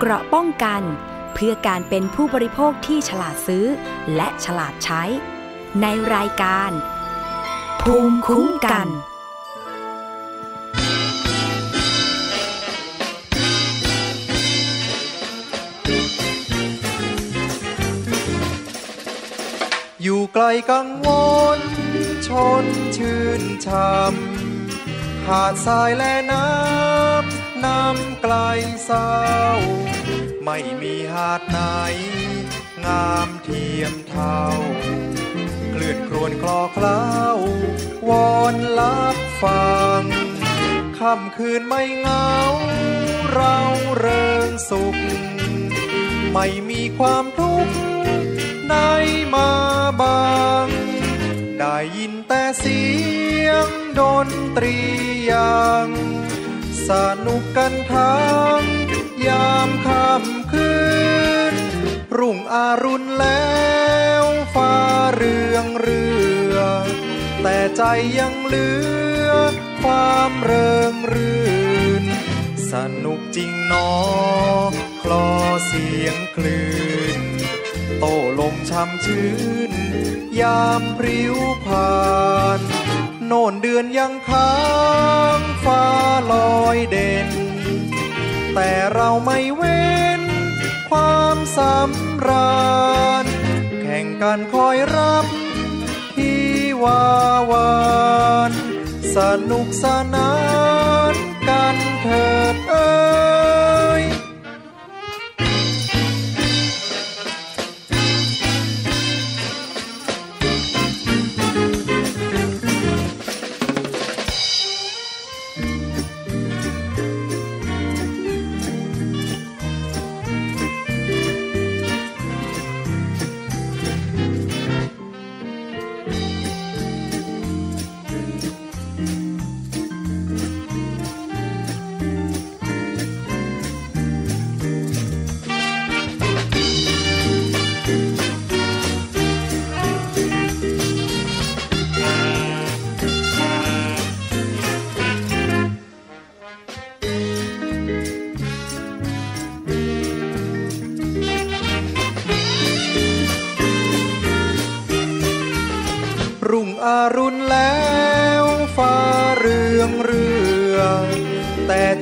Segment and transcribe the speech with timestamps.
[0.00, 0.82] เกราะป้องกัน
[1.34, 3.66] เพื่อการเป็นผู้บริโภคที่ฉลาดซื้อ
[4.16, 5.02] และฉลาดใช้
[5.80, 6.70] ในรายการ
[7.80, 8.88] ภูมิคุ้มกัน
[20.02, 21.08] อยู่ไกลกังว
[21.58, 21.60] ล
[22.28, 22.30] ช
[22.62, 22.64] น
[22.96, 23.68] ชื่นช
[24.10, 24.12] ม
[25.26, 26.77] หาดทรายและน้ำ
[27.64, 28.34] น้ำไกล
[28.84, 29.12] เศร้า
[30.44, 31.58] ไม่มีหาดไหน
[32.86, 34.42] งามเทียมเท่า
[35.70, 37.04] เคลื่อนครวนคลอเคล้า
[38.08, 40.02] วอนลับฟัง
[40.98, 42.32] ค่ำคืนไม่เหงา
[43.32, 43.58] เรา
[43.98, 44.96] เริงสุข
[46.32, 47.74] ไม่มีความทุกข์
[48.68, 48.74] ใน
[49.34, 49.50] มา
[50.00, 50.28] บา
[50.64, 50.66] ง
[51.58, 52.82] ได้ยินแต่เสี
[53.46, 54.78] ยงดนตรี
[55.32, 55.88] ยัง
[56.90, 56.92] ส
[57.26, 58.28] นุกกันทั้
[58.58, 58.62] ง
[59.26, 60.72] ยามค่ำคื
[61.52, 61.54] น
[62.18, 63.56] รุ่งอรุณแล้
[64.22, 64.74] วฟ้า
[65.14, 66.04] เรืองเรื
[66.54, 66.56] อ
[67.42, 67.82] แต่ใจ
[68.18, 68.68] ยังเหลื
[69.28, 69.30] อ
[69.82, 71.46] ความเริงรื่
[72.02, 72.04] น
[72.72, 73.90] สนุกจริงนอ
[75.02, 75.28] คลอ
[75.66, 76.68] เสียงคลื่
[77.18, 77.20] น
[77.98, 78.04] โต
[78.38, 79.30] ลมช่ำชื้
[79.70, 79.72] น
[80.40, 81.92] ยามพริ้วผ่า
[82.58, 82.60] น
[83.28, 84.52] โน่นเดือนยังค้า
[85.38, 85.84] งฟ้า
[86.32, 87.28] ลอยเด่น
[88.54, 89.88] แต่เราไม่เว้
[90.20, 90.22] น
[90.90, 92.58] ความสำรา
[93.22, 93.24] ญ
[93.82, 95.24] แข่งกันคอยรับ
[96.16, 96.42] ที่
[96.82, 97.04] วา
[97.50, 97.72] วา
[98.50, 98.52] น
[99.16, 99.18] ส
[99.50, 100.34] นุกสนา
[101.12, 101.14] น
[101.48, 102.88] กันเถิดเอ้
[103.46, 103.47] ย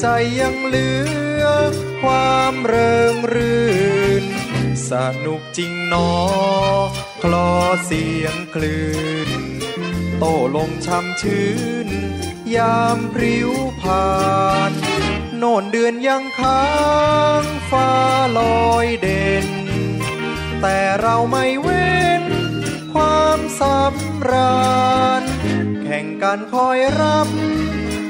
[0.09, 0.91] ใจยังเหลื
[1.43, 1.47] อ
[2.03, 3.67] ความเริงรื่
[4.23, 4.25] น
[4.91, 4.93] ส
[5.25, 6.11] นุกจริงหนอ
[7.23, 7.51] คลอ
[7.85, 8.91] เสียงคลื่
[9.29, 9.31] น
[10.19, 10.25] โต
[10.55, 11.51] ลมช่ำชื้
[11.87, 11.89] น
[12.57, 13.51] ยามพริ้ว
[13.81, 14.11] ผ่า
[14.71, 14.73] น
[15.37, 16.67] โน่นเดือนยังค้า
[17.43, 17.91] งฟ้า
[18.39, 19.47] ลอยเด่น
[20.61, 22.23] แต่เราไม่เว้น
[22.95, 24.67] ความสำรา
[25.21, 25.23] ญ
[25.83, 27.29] แข่งกันคอยรับ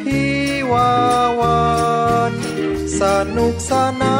[0.06, 0.32] ที่
[0.72, 0.92] วา
[1.40, 1.75] วา
[3.02, 3.04] ส
[3.36, 4.18] นุกสนา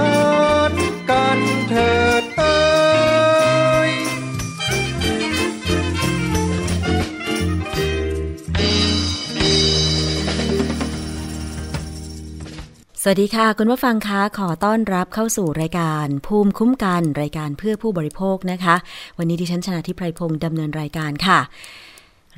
[0.70, 0.72] น
[1.10, 1.38] กัน
[1.69, 2.56] เถิดเอ้
[3.88, 3.91] ย
[13.03, 18.76] สวัสดีค่ะคุณผู้ฟังคะขอต้อนรับเข้าสู่รายการภูมิคุ้มกันรายการเพื่อผู้บริโภคนะคะ
[19.19, 21.38] วันนี้ดิฉันชนะทิพไพรพงศ์ดำเนินรายการค่ะ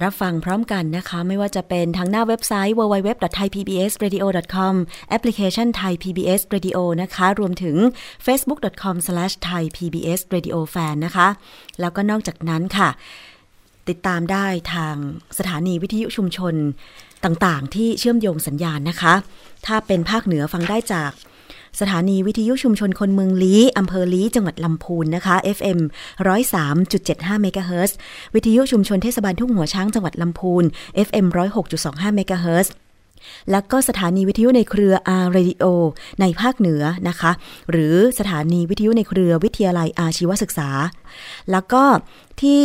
[0.03, 4.75] รับฟังพร้อมกันนะคะ ไม่ว่าจะเป็นทางหน้าเว็บไซต์ www.thaipbsradio.com
[5.09, 7.77] แอปพลิเคชัน Thai PBS Radio นะคะ รวมถึง
[8.27, 11.29] facebook.com/thaipbsradiofan นะคะ
[11.81, 12.89] แล้วก็นอกจากนั้นค่ะ
[13.89, 14.97] ติดตามได้ทาง
[15.39, 16.55] สถานีวิทยุชุมชน
[17.25, 19.15] ต่างๆ ที่เชื่อมโยงสัญญาณนะคะ
[19.67, 21.11] ถ้าเป็นภาคเหนือฟังได้จาก
[21.81, 25.81] สถานีวิทยุชุมชนคนเมืองลี้อำเภอลี้จังหวัดลำพูนนะคะ FM
[26.61, 27.97] 103.75เมกะเฮิรตซ์
[28.35, 30.65] วิทยุชุมชนเทศบาลทุ่งหัวช้างจังหวัดลำพูน
[31.07, 31.27] FM
[31.73, 32.73] 106.25เมกะเฮิรตซ์
[33.51, 35.65] แล้วก็สถานีวิทยุในเครือ R Radio
[36.21, 37.31] ในภาคเหนือนะคะ
[37.71, 40.71] หรือสถานีวิทยุในเครือวิทยาลัยอาชีวศึกษา
[41.51, 41.83] แล้วก็
[42.43, 42.65] ที่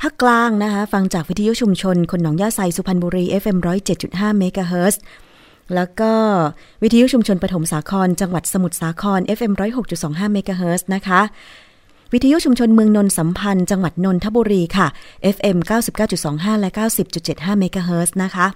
[0.00, 3.58] ภาคกลางนะคะ ฟังจากวิทยุชุมชน คนหนองย่าไซสุพรรณบุรี FM
[3.98, 5.00] 107.5เมกะเฮิรตซ์
[5.74, 6.12] แล้วก็
[6.82, 9.52] วิทยุชุมชนปฐมสาคร จังหวัดสมุทรสาคร FM
[9.92, 11.20] 106.25เมกะเฮิรตซ์นะคะ
[12.12, 14.86] วิทยุชุมชนเมืองนนสัมพันธ์ จังหวัดนนทบุรีค่ะ
[15.36, 15.58] FM
[16.10, 16.70] 99.25 และ
[17.14, 18.46] 90.75เมกะเฮิรตซ์นะคะ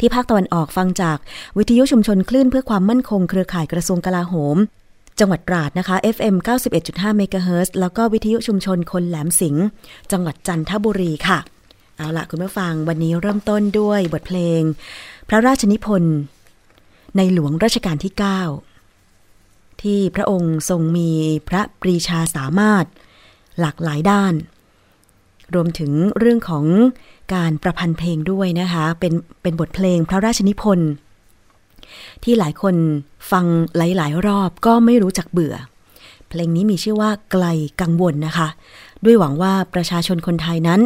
[0.00, 1.18] ที่ภาคตะวันออกฟังจาก
[1.58, 4.56] วิทยุชุมชนคลื่นเพื่อความมั่นคงเครือข่ายกระทรวงกลาโหม
[5.20, 6.36] จังหวัดตราดนะคะ FM
[6.76, 9.66] 91.5เมกะเฮิรตซ์แล้วก็วิทยุชุมชนคนแหลมสิงห์
[10.12, 11.38] จังหวัดจันทบุรีค่ะ
[11.96, 14.60] เอาละคุณผู้ฟังวันนี้เริ่มต้นด้วยบทเพลง
[15.28, 16.16] พระราชนิพนธ์
[17.16, 18.12] ในหลวงรัชกาลที่
[18.98, 21.10] 9 ที่พระองค์ทรงมี
[21.48, 22.84] พระปรีชาสามารถ
[23.60, 24.34] หลากหลายด้าน
[25.54, 26.64] รวมถึงเรื่องของ
[27.34, 29.12] การประพันธ์เพลงด้วยนะคะ เป็น
[29.42, 30.90] เป็นบทเพลงพระราชนิพนธ์
[32.22, 32.74] ที่หลายคน
[33.30, 33.44] ฟัง
[33.76, 35.56] หลายๆ รอบก็ไม่รู้จักเบื่อ
[36.28, 37.44] เพลงนี้มีชื่อว่าไกล
[37.80, 38.48] กังวลนะคะ
[39.04, 40.80] ด้วยหวังว่าประชาชนคนไทยนั้น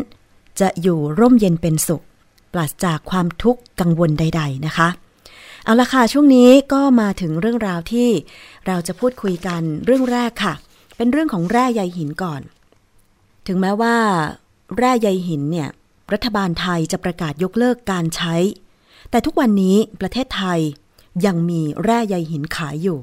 [0.60, 2.04] จะอยู่ร่มเย็นเป็นสุข
[2.52, 4.88] ปราศจากความทุกข์กังวลใด ๆ นะคะ
[5.66, 8.08] เอาละค่ะ ช่วงนี้ก็มาถึงเรื่องราวที่
[8.66, 10.54] เราจะพูดคุยกันเรื่องแรกค่ะ
[10.96, 12.40] เป็นเรื่องของแร่ใยหินก่อน
[13.46, 13.96] ถึงแม้ว่า
[14.78, 15.68] แร่ใยหินเนี่ย
[16.12, 18.34] รัฐบาลไทยจะประกาศยกเลิกการใช้
[19.10, 20.60] แต่ทุกวันนี้ประเทศไทย
[21.26, 22.98] ยังมีแร่ใยหินขายอยู่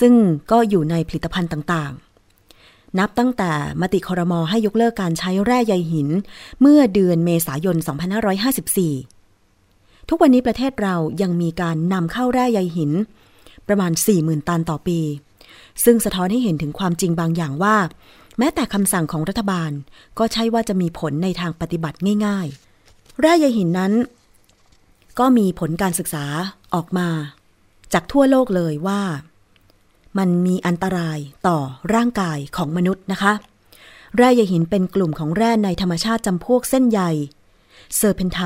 [0.00, 0.14] ซึ่ง
[0.50, 6.08] ก็อยู่ในผลิตภัณฑ์ต่างๆ นับตั้งแต่มติคอรมอให้ยกเลิกการใช้แร่ใยหิน
[6.60, 9.19] เมื่อเดือนเมษายน 2554
[10.12, 12.92] ทุกวันนี้ประเทศเรายังมีการนำเข้าแร่ใยหิน
[13.68, 15.00] ประมาณ 40,000 ตันต่อปี
[15.84, 17.76] ซึ่งสะท้อนให้เห็นถึงความจริงบางอย่างว่า
[18.38, 19.70] แม้แต่คำสั่งของรัฐบาล
[20.18, 22.46] ก็ใช่ว่าจะมีผลในทางปฏิบัติง่าย
[22.84, 23.92] ๆ แร่ใยหินนั้น
[25.18, 26.24] ก็มีผลการศึกษา
[26.74, 27.08] ออกมา
[27.92, 29.02] จากทั่วโลกเลยว่า
[30.18, 31.58] มันมีอันตรายต่อ
[31.94, 33.32] ร่างกายของมนุษย์นะคะ
[34.16, 37.00] แร่ใยหินเป็นกลุ่มของแร่ในธรรมชาติจำพวกเส้นใย
[37.96, 38.40] serpentine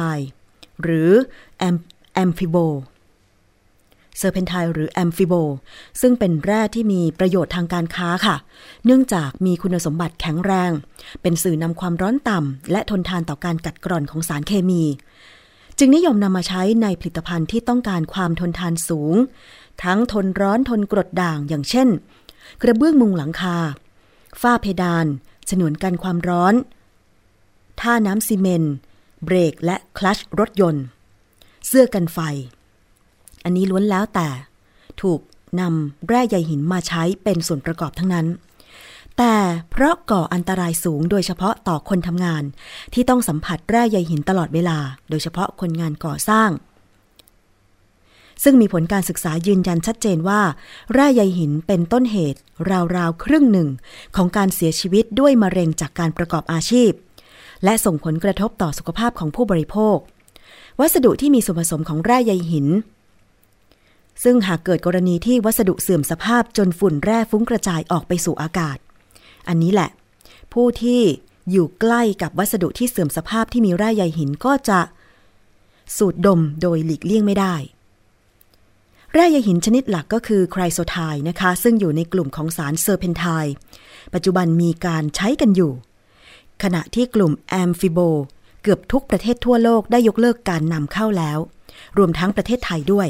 [0.82, 1.10] หรือ
[1.58, 2.56] amphibole
[4.18, 5.34] serpentine หรือ amphibole
[6.00, 8.36] ซึ่งเป็นแร่ที่มีประโยชน์ทางการค้าค่ะ
[8.84, 10.70] เนื่องจากมีคุณสมบัติแข็งแรง
[11.22, 14.82] เป็นสื่อนำความร้อนต่ำและทนทานต่อการกัดกร่อนของสารเคมี
[15.78, 19.14] จึงนิยมนำมาใช้ในผลิตภัณฑ์ที่ต้องการความทนทานสูง
[19.82, 21.88] ทั้งทนร้อนทนกรดด่างอย่างเช่น
[22.62, 23.56] กระเบื้องมุงหลังคา
[24.40, 25.06] ฝ้าเพดาน
[25.50, 26.54] ฉนวนกันความร้อน
[27.80, 28.74] ท่าน้ำซีเมนต์
[29.24, 30.84] เบรกและคลัชรถยนต์
[31.66, 32.18] เสื้อกันไฟ
[33.44, 34.28] อันนี้ล้วนแล้วแต่
[35.02, 35.20] ถูก
[35.60, 38.26] นำแร่ใยหินมาใช้เป็นส่วนประกอบทั้งนั้น
[39.18, 39.36] แต่
[39.70, 42.42] เพราะก่ออันตรายสูงโดยเฉพาะต่อคนทำงาน
[42.92, 44.78] ที่ต้องสัมผัสแร่ใยหินตลอดเวลา
[45.10, 46.50] โดยเฉพาะคนงานก่อสร้าง
[48.42, 50.40] ซึ่งมีผลการศึกษายืนยันชัดเจนว่า
[50.94, 52.40] แร่ใยหินเป็นต้นเหตุ
[52.96, 53.68] ราวๆ ครึ่งหนึ่ง
[54.16, 56.90] ของการเสียชีวิตด้วยมะเร็งจากการประกอบอาชีพ
[57.64, 59.96] และส่งผลกระทบต่อสุขภาพของผู้บริโภค
[60.80, 62.66] วัสดุที่มีส่วนผสมของแร่ใยหิน
[64.24, 68.78] ซึ่งหากเกิดกรณีที่วัสดุเสื่อมสภาพจนฝุ่นแร่ฟุ้งกระจายออกไปสู่อากาศ
[69.48, 69.90] อันนี้แหละ
[70.52, 71.02] ผู้ที่
[71.50, 74.80] อยู่ใกล้กับวัสดุที่เสื่อมสภาพที่มีแร่ใยหินก็จะ
[75.96, 77.54] สูดดมโดยหลีกเลี่ยงไม่ได้
[79.12, 80.96] แร่ใยหินชนิดหลักก็คือไครโซไท
[81.28, 83.24] นะคะ ซึ่งอยู่ในกลุ่มของสารเซอร์เพนไท
[84.14, 85.72] ปัจจุบันมีการใช้กันอยู่
[86.62, 87.98] ขณะที่กลุ่มแอมฟิโบ
[88.62, 91.38] เกือบทุกประเทศทั่วโลกได้ยกเลิกการนำเข้าแล้ว
[91.98, 93.08] รวมทั้งประเทศไทยด้วย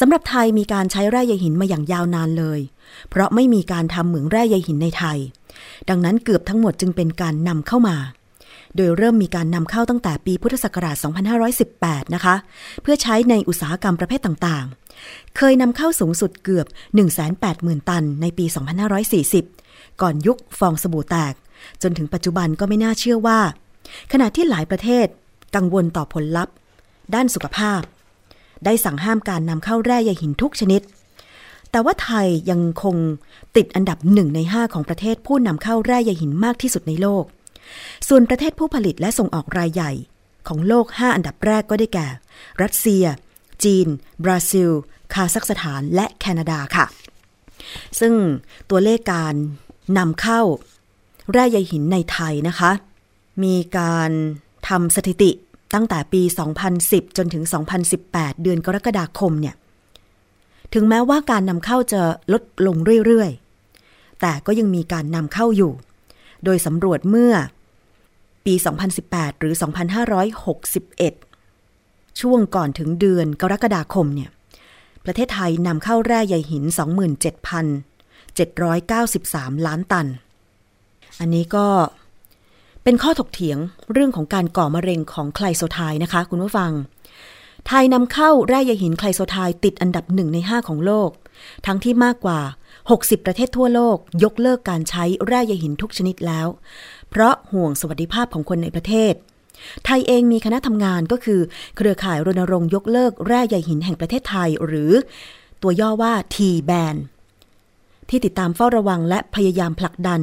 [0.00, 2.60] สำหรับไทยมีการใช้แร่ใยหินมาอย่างยาวนานเลย
[3.10, 5.18] เพราะไม่มีการทำเหมืองแร่ใยหินในไทย
[5.88, 7.96] ดังนั้นเกือบทั้งหมดจึงเป็นการนำเข้ามา
[8.76, 10.96] โดยเริ่มมีการนำเข้าตั้งแต่ปีพุทธศักราช
[11.54, 12.34] 2518 นะคะ
[12.82, 16.66] เพื่อใช้ในอุตสาหกรรมประเภทต่างๆ เคยนำเข้าสูงสุดเกือบ
[17.28, 18.44] 180,000 ตันในปี
[19.22, 21.34] 2540 ก่อนยุคฟองสบู่แตก
[21.82, 23.40] จนถึงปัจจุบันก็ไม่น่าเชื่อว่า
[24.12, 25.06] ขณะที่หลายประเทศ
[25.56, 26.54] กังวลต่อผลลัพธ์
[27.14, 27.80] ด้านสุขภาพ
[28.64, 30.82] ได้สั่งห้ามการนำเข้าแร่ใยหินทุกชนิด
[31.70, 32.96] แต่ว่าไทยยังคง
[33.56, 37.24] ติดอันดับหนึ่งในห้าของประเทศผู้นำเข้าแร่ใยหินมากที่สุดในโลก
[38.08, 39.92] ส่วนประเทศผู้ผลิตและส่งออกรายใหญ่
[40.48, 42.06] ของโลก 5 อันดับแรกก็ได้แก่
[42.62, 43.04] รัสเซีย
[43.64, 43.86] จีน
[44.24, 44.70] บราซิล
[45.14, 46.86] คาซัคสถาน และแคนาดาค่ะ
[48.00, 48.14] ซึ่ง
[48.70, 49.34] ตัวเลขการ
[49.98, 50.40] นำเข้า
[51.32, 52.70] แร่ใยหินในไทยนะคะ
[53.44, 54.10] มีการ
[54.68, 55.30] ทำสถิติ
[55.74, 56.22] ตั้งแต่ปี
[56.68, 57.44] 2010 จนถึง
[57.92, 59.54] 2018 เดือนกรกฎาคมเนี่ย
[60.74, 62.00] ถึงแม้ว่าการนำเข้าจะ
[62.32, 62.76] ลดลง
[63.06, 65.72] เรื่อยๆ แต่ก็ยังมีการนำเข้าอยู่
[66.44, 67.34] โดยสำรวจเมื่อ
[68.44, 68.54] ปี
[68.98, 69.54] 2018 หรือ
[71.26, 74.30] 2561 ช่วงก่อนถึงเดือนกรกฎาคมเนี่ย
[75.04, 76.64] ประเทศไทยนำเข้าแร่ใยหิน
[78.74, 80.06] 27,793 ล้านตัน
[81.22, 81.66] อันนี้ก็
[82.84, 83.58] เป็นข้อถกเถียง
[83.92, 86.72] เรื่องของการก่อมะเร็งของไคลโซไทนะคะ คุณผู้ฟัง
[87.66, 91.10] ไทยนำเข้าแร่ใยหินไคลโซไทติดอันดับหนึ่งใน 5 ของโลก
[91.66, 92.40] ทั้งที่มากกว่า
[92.82, 96.46] 60 ประเทศทั่วโลก ยกเลิกการใช้แร่ใยหินทุกชนิดแล้ว
[97.10, 99.12] เพราะห่วงสวัสดิภาพของคนในประเทศ
[99.84, 101.40] ไทยเองมีคณะทำงานก็คือ
[101.76, 104.92] เครือข่ายรณรงค์ยกเลิกแร่ใยหินแห่งประเทศไทย หรือ
[105.62, 106.96] ตัวย่อว่า T-BAN
[108.12, 110.20] ที่ติดตามเฝ้าระวังและพยายามผลักดัน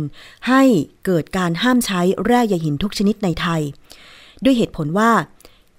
[0.48, 0.63] ให้
[1.05, 3.62] เกิดการห้ามใช้แร่ใยหินทุกชนิดในไทย
[4.43, 5.12] ด้วยเหตุผลว่า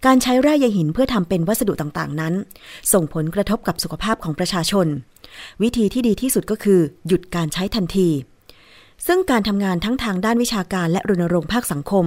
[0.06, 2.34] การใช้แร่ใยหินเพื่อทำเป็นวัสดุต่างๆ นั้น
[2.92, 4.86] ส่งผลกระทบกับสุขภาพของประชาชน
[5.62, 8.08] วิธีที่ดีที่สุดก็คือหยุดการใช้ทันที
[9.06, 12.04] ซึ่งการทำงานทั้งทางด้านวิชาการและรณรงค์ภาคสังคม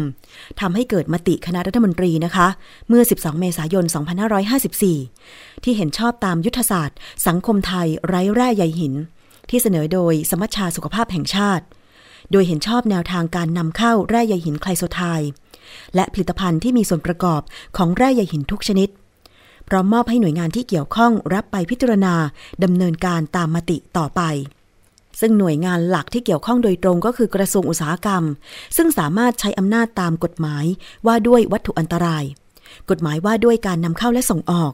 [0.61, 2.47] ทำให้เกิดมติคณะรัฐมนตรีนะคะ
[2.89, 3.85] เมื่อ 12 เมษายน
[4.69, 8.93] 2554 ที่เห็นชอบตามยุทธศาสตร์ สังคมไทยไร้แร่ใยหิน
[9.49, 11.65] ที่เสนอโดยสมัชชาสุขภาพแห่งชาติ
[12.31, 15.01] โดยเห็นชอบแนวทางการนำเข้าแร่ใยหินไคลโซไท
[15.95, 17.41] และผลิตภัณฑ์ที่มีส่วนประกอบ
[17.77, 18.89] ของแร่ใยหินทุกชนิด
[19.67, 22.15] พร้อมมอบให้หน่วยงานที่เกี่ยวข้องรับไปพิจารณา
[22.63, 24.21] ดำเนินการตามมติต่อไป
[25.19, 28.23] ซึ่งหน่วยงานหลักที่เกี่ยวข้องโดยตรงก็คือกระทรวงอุตสาหกรรม
[28.77, 30.65] ซึ่งสามารถใช้อำนาจตามกฎหมาย
[31.05, 32.23] ว่าด้วยวัตถุอันตราย
[32.89, 34.71] กฎหมายว่าด้วยการนำเข้าและส่งออก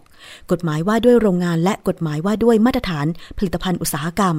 [0.52, 3.06] กฎหมายว่าด้วยโรงงานและกฎหมายว่าด้วยมาตรฐาน
[3.38, 4.36] ผลิตภัณฑ์อุตสาหกรรม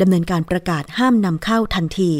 [0.00, 2.12] ดำเนินการประกาศห้ามนำเข้าทันที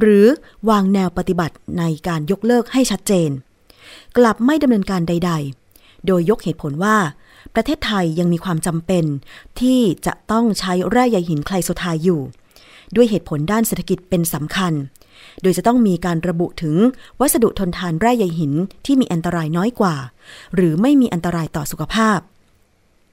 [0.00, 0.26] หรือ
[0.70, 3.30] วางแนวปฏิบัติในการยกเลิกให้ชัดเจน
[4.16, 5.32] กลับไม่ดำเนินการใด
[5.68, 6.96] ๆ โดยยกเหตุผลว่า
[7.54, 9.04] ประเทศไทยยังมีความจำเป็น
[9.60, 12.20] ที่จะต้องใช้แร่ใยหินไคลโซไทด์อยู่
[12.94, 14.72] ด้วยเหตุผลด้านเศรษฐกิจเป็นสำคัญ
[15.42, 16.76] โดยจะต้องมีการระบุถึง
[17.20, 18.52] วัสดุทนทานแร่ใยหิน
[18.86, 19.96] ที่มีอันตรายน้อยกว่า
[20.54, 22.18] หรือไม่มีอันตรายต่อสุขภาพ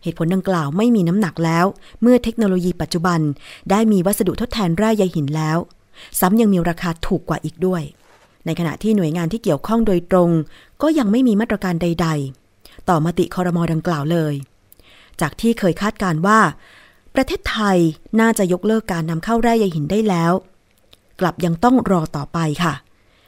[0.03, 1.65] เหตุผลดังกล่าวไม่มีน้ำหนักแล้ว
[2.01, 3.19] เมื่อเทคโนโลยีปัจจุบัน
[3.71, 5.57] ได้มีวัสดุทดแทนแร่ใยหินแล้ว
[6.19, 7.83] ซ้ำยังมีราคาถูกกว่าอีกด้วย
[8.45, 10.29] ในขณะที่หน่วยงานที่เกี่ยวข้องโดยตรง
[10.81, 12.07] ก็ยังไม่มีมาตรการใด
[12.49, 14.33] ๆ ต่อมติคอรมอดังกล่าวเลย
[15.21, 16.39] จากที่เคยคาดการว่า
[17.15, 17.77] ประเทศไทย
[18.19, 20.33] น่าจะยกเลิกการนำเข้าแร่ใยหินได้แล้ว
[21.19, 22.73] กลับยังต้องรอต่อไปค่ะ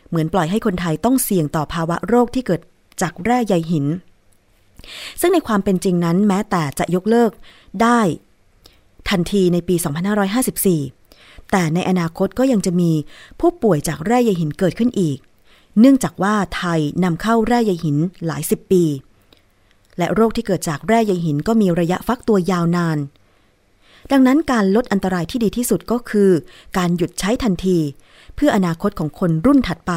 [0.09, 2.61] เหมือนปล่อยให้คนไทยต้องเสี่ยงต่อภาวะโรคที่เกิด
[3.01, 3.85] จากแร่ใยหิน
[5.21, 7.31] ซึ่งในความเป็นจริงนั้นแม้แต่จะยกเลิก
[7.81, 7.99] ได้
[9.09, 9.75] ทันทีในปี
[10.83, 12.91] 2554 แต่ในอนาคตก็ยังจะมี
[13.39, 15.17] ผู้ป่วยจากแร่ใยหินเกิดขึ้นอีก
[15.79, 18.83] เนื่องจากว่าไทยนำเข้าแร่ใยหินหลายสิบปี
[19.97, 22.97] และโรคที่เกิดจากแร่ใยหินก็มีระยะฟักตัวยาวนาน
[24.11, 26.29] ดังนั้นการลดอันตรายที่ดีที่สุดก็คือ
[26.77, 27.77] การหยุดใช้ทันที
[28.35, 29.93] เพื่ออนาคตของคนรุ่นถัดไป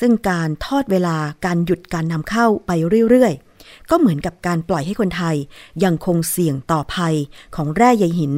[0.00, 2.70] ซึ่งการทอดเวลาการหยุดการนำเข้าไป
[3.08, 5.36] เรื่อยๆ ก็เหมือนกับการปล่อยให้คนไทย
[5.84, 7.14] ยังคงเสี่ยงต่อภัย
[7.56, 8.32] ของแร่ใยหิน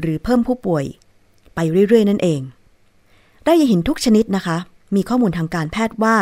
[0.00, 0.84] หรือเพิ่มผู้ป่วย
[1.54, 1.58] ไป
[1.88, 2.40] เรื่อยๆ นั่นเอง
[3.44, 4.56] แร่ใยหินทุกชนิดนะคะ
[4.94, 6.16] มีข้อมูลทางการแพทย์ว่า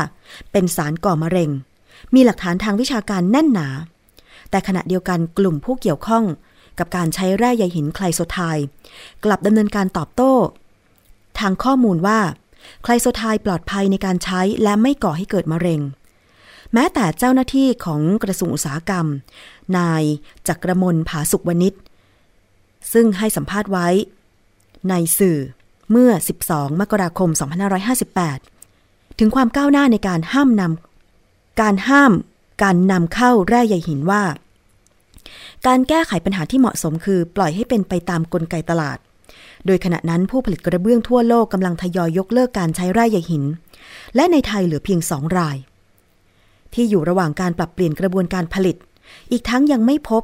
[0.52, 1.50] เป็นสารก่อมะเร็ง
[2.14, 3.68] มีหลักฐานทางวิชาการแน่นหนา
[4.50, 6.24] แต่ขณะเดียวกันกลุ่มผู้เกี่ยวข้อง
[6.78, 8.66] กับการใช้แร่ใยหินไคลโซไทด์
[9.24, 10.34] กลับดำเนินการตอบโต้
[11.38, 12.20] ทางข้อมูลว่า
[12.82, 15.80] ไคลโซไทด์ปลอดภัยในการใช้และไม่ก่อให้เกิดมะเร็ง
[16.72, 19.06] แม้แต่เจ้าหน้าที่ของกระทรวงอุตสาหกรรม
[19.78, 20.02] นาย
[20.48, 21.74] จักรมนผาสุขวณิช
[22.92, 23.88] ซึ่งให้สัมภาษณ์ไว้
[24.88, 25.38] ในสื่อ
[25.90, 26.10] เมื่อ
[26.46, 27.30] 12 มกราคม
[28.44, 32.12] 2558 ถึงความก้าวหน้าในการห้ามนำการห้าม
[32.62, 34.22] การนำเข้าแร่ใยหินว่า
[35.66, 38.98] การแก้ไขปัญหาที่เหมาะสมคือปล่อยให้เป็นไปตามกลไกตลาด
[39.66, 43.44] โดยขณะนั้นผู้ผลิตกระเบื้องทั่วโลกกำลังทยอยยกเลิกการใช้แร่ใยหิน
[44.14, 45.56] และในไทยเหลือเพียงสองราย
[46.74, 48.76] ที่อยู่ระหว่างการปรับเปลี่ยนกระบวนการผลิต
[49.30, 50.22] อีกทั้งยังไม่พบ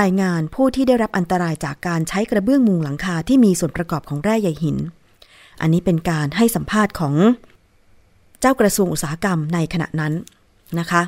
[0.00, 4.76] รายงานผู้ที่ได้รับอันตรายจากการใช้กระเบื้องมุงหลังคาที่มีส่วนประกอบของแร่ใยหิน
[5.60, 7.14] อันนี้เป็นการให้สัมภาษณ์ของ
[8.40, 10.12] เจ้ากระทรวงอุตสาหกรรมในขณะนั้น
[10.78, 11.02] นะคะ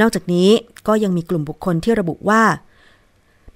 [0.00, 0.50] นอกจากนี้
[0.88, 2.42] ก็ยังมีกลุ่มบุคคลที่ระบุว่า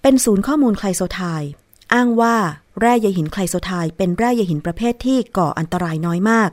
[0.03, 1.51] เป็นศูนย์ข้อมูลไคลโซไทด์
[1.95, 2.37] อ้างว่า
[2.81, 6.51] แร่ใยหินไคลโซไทด์เป็นแร่ใยหินประเภทที่ก่ออันตรายน้อยมาก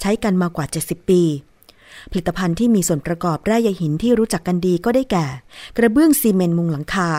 [0.00, 1.22] ใช้กันมากว่า 70 ปี
[2.10, 5.26] ผลิตภัณฑ์ที่มีส่วนประกอบแร่ใยหินที่รู้จักกันดีก็ได้แก่
[5.76, 7.10] กระเบื้องซีเมนต์มุงหลังคา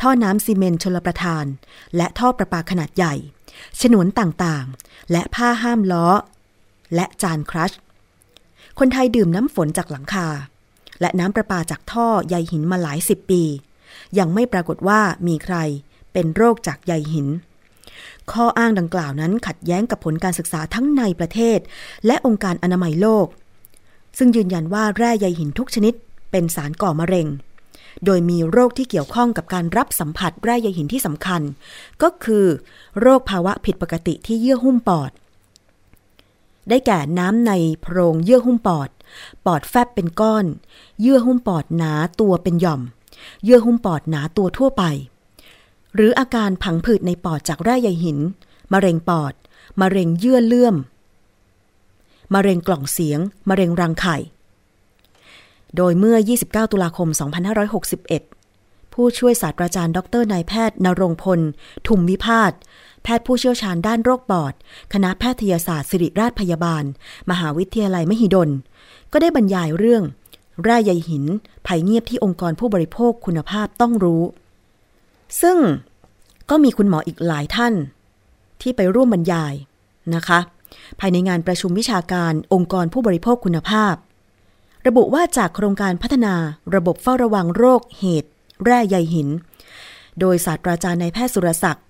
[0.00, 1.44] ท่อน้ำซีเมนต์ชลประทาน
[1.96, 3.14] และท่อประปาขนาดใหญ่
[3.80, 6.08] ฉนวนต่างๆ และผ้าห้ามล้อ
[6.94, 7.72] และจานครัช
[8.78, 10.26] คนไทยดื่มน้ำฝนจากหลังคา
[11.00, 13.42] และน้ำประปาจากท่อใยหินมาหลายสิบปี
[14.18, 15.56] ยังไม่ปรากฏว่ามีใคร
[16.12, 17.28] เป็นโรคจากใยหิน
[18.32, 21.58] ข้ออ้างดังกล่าวนั้นขัดแย้งกับผลการศึกษาทั้งในประเทศ
[22.06, 23.26] และองค์การอนามัยโลก
[24.18, 25.94] ซึ่งยืนยันว่าแร่ใยหินทุกชนิด
[26.30, 27.26] เป็นสารก่อมะเร็ง
[28.04, 31.42] โดยมีโรคที่เกี่ยวข้องกับการรับสัมผัสแร่ใยหินที่สำคัญ
[32.02, 32.46] ก็คือ
[33.00, 35.10] โรคภาวะผิดปกติที่เยื่อหุ้มปอด
[36.68, 38.88] ได้แก่น้ำในโพรงเยื่อหุ้มปอด
[39.46, 40.44] ปอดแฟบเป็นก้อน
[41.00, 42.82] เยื่อหุ้มปอดหนาตัวเป็นหย่อม
[43.44, 44.84] เยื่อหุ้มปอดหนาตัวทั่วไป
[45.94, 48.18] หรืออาการผังผืดในปอดจากแร่ใยหิน
[48.72, 49.32] มะเร็งปอด
[49.80, 50.76] มะเร็งเยื่อเลื่อม
[52.34, 54.16] มะเร็งกล่องเสียง มะเร็งรังไข่
[55.76, 57.08] โดยเมื่อ 29 ตุลาคม
[57.80, 61.40] 2561 ผู้ช่วยศาสตราจารย์ ดรนายแพทย์นรงพล
[61.86, 62.52] ทุมวิพาท
[63.02, 64.52] แพทย์ผู้เชี่ยวชาญด้านโรคปอด
[64.92, 66.84] คณะแพทยศาสตร์ศิริราชพยาบาล
[67.30, 68.50] มหาวิทยาลัยมหิดล
[69.12, 70.02] ก็ได้บรรยายเรื่อง
[70.64, 71.24] แร่ใยหิน
[71.66, 74.22] ภัยเงียบที่องค์กรผู้บริโภคคุณภาพต้องรู้
[75.42, 75.58] ซึ่ง
[76.50, 77.74] ก็มีคุณหมออีกหลายท่าน
[78.60, 79.54] ที่ไปร่วมบรรยาย
[80.14, 80.38] นะคะ
[81.00, 83.94] ภายในงานประชุมวิชาการองค์กรผู้บริโภคคุณภาพ
[84.86, 86.34] ระบุว่าจากโครงการพัฒนา
[86.74, 88.30] ระบบเฝ้าระวังโรคเหตุ
[88.64, 89.28] แร่ใยหิน
[90.20, 91.86] โดยศาสตราจารย์นายแพทย์สุรศักดิ์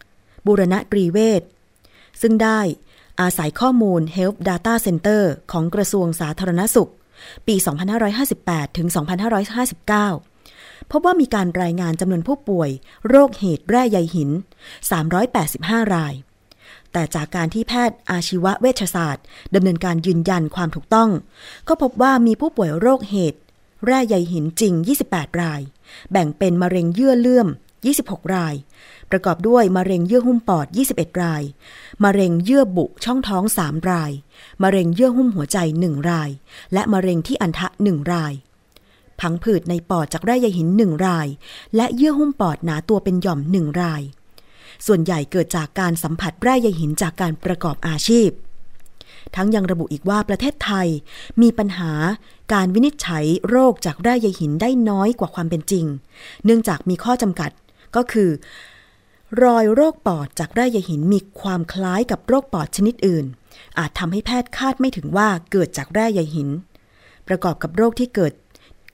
[0.46, 1.42] บุรณะตรีเวช
[2.20, 2.60] ซึ่งได้
[3.20, 5.22] อาศัยข้อมูล Health Data Center
[5.52, 6.90] ของกระทรวงสาธารณสุข
[7.46, 7.56] ปี
[8.16, 8.88] 2558 ถึง
[10.28, 12.70] 2559 พบว่ามีการรายงานจำนวนผู้ป่วย
[13.08, 14.30] โรคเหตุแร่ใยหิน
[15.12, 16.14] 385 ราย
[16.92, 21.10] แต่จากการที่แพทย์อาชีวเวชศาสตร์ดำเนินการยืนยันความถูกต้อง
[21.68, 23.38] ก็พบว่ามีผู้ป่วยโรคเหตุ
[23.86, 24.74] แร่ใยหินจริง
[25.08, 25.60] 28 ราย
[26.12, 27.48] แบ่งเป็นมะเร็งเยื่อเลื่อม
[27.96, 28.54] 26 ราย
[29.10, 31.42] ประกอบด้วยมะเร็งเยื่อหุ้มปอด 21 ราย
[32.04, 34.12] มะเร็งเยื่อบุช่องท้อง 3 ราย
[34.62, 36.30] มะเร็งเยื่อหุ้มหัวใจ 1 ราย
[36.72, 38.32] และมะเร็งที่อันทะ 1 ราย
[39.20, 41.28] พังผืดในปอดจากแร่ใยหิน 1 ราย
[41.76, 44.02] และเยื่อหุ้มปอดหนาตัวเป็นหย่อม 1 ราย
[44.86, 48.30] ส่วนใหญ่เกิดจากการสัมผัสแร่ใยหินจากการประกอบอาชีพ
[49.36, 50.88] ทั้งยังระบุอีกว่าประเทศไทย
[51.42, 51.92] มีปัญหา
[52.52, 55.84] การวินิจฉัยโรคจากแร่ใยหินได้น้อยกว่าความเป็นจริง
[56.44, 57.50] เนื่องจากมีข้อจำกัด
[57.96, 58.30] ก็คือ
[59.42, 63.26] รอยโรคปอดจากแร่ใยหินมีความคล้ายกับโรคปอดชนิดอื่น
[63.78, 66.48] อาจทำให้แพทย์คาดไม่ถึงว่าเกิดจากแร่ใยหิน
[67.28, 68.32] ประกอบกับโรคที่เกิด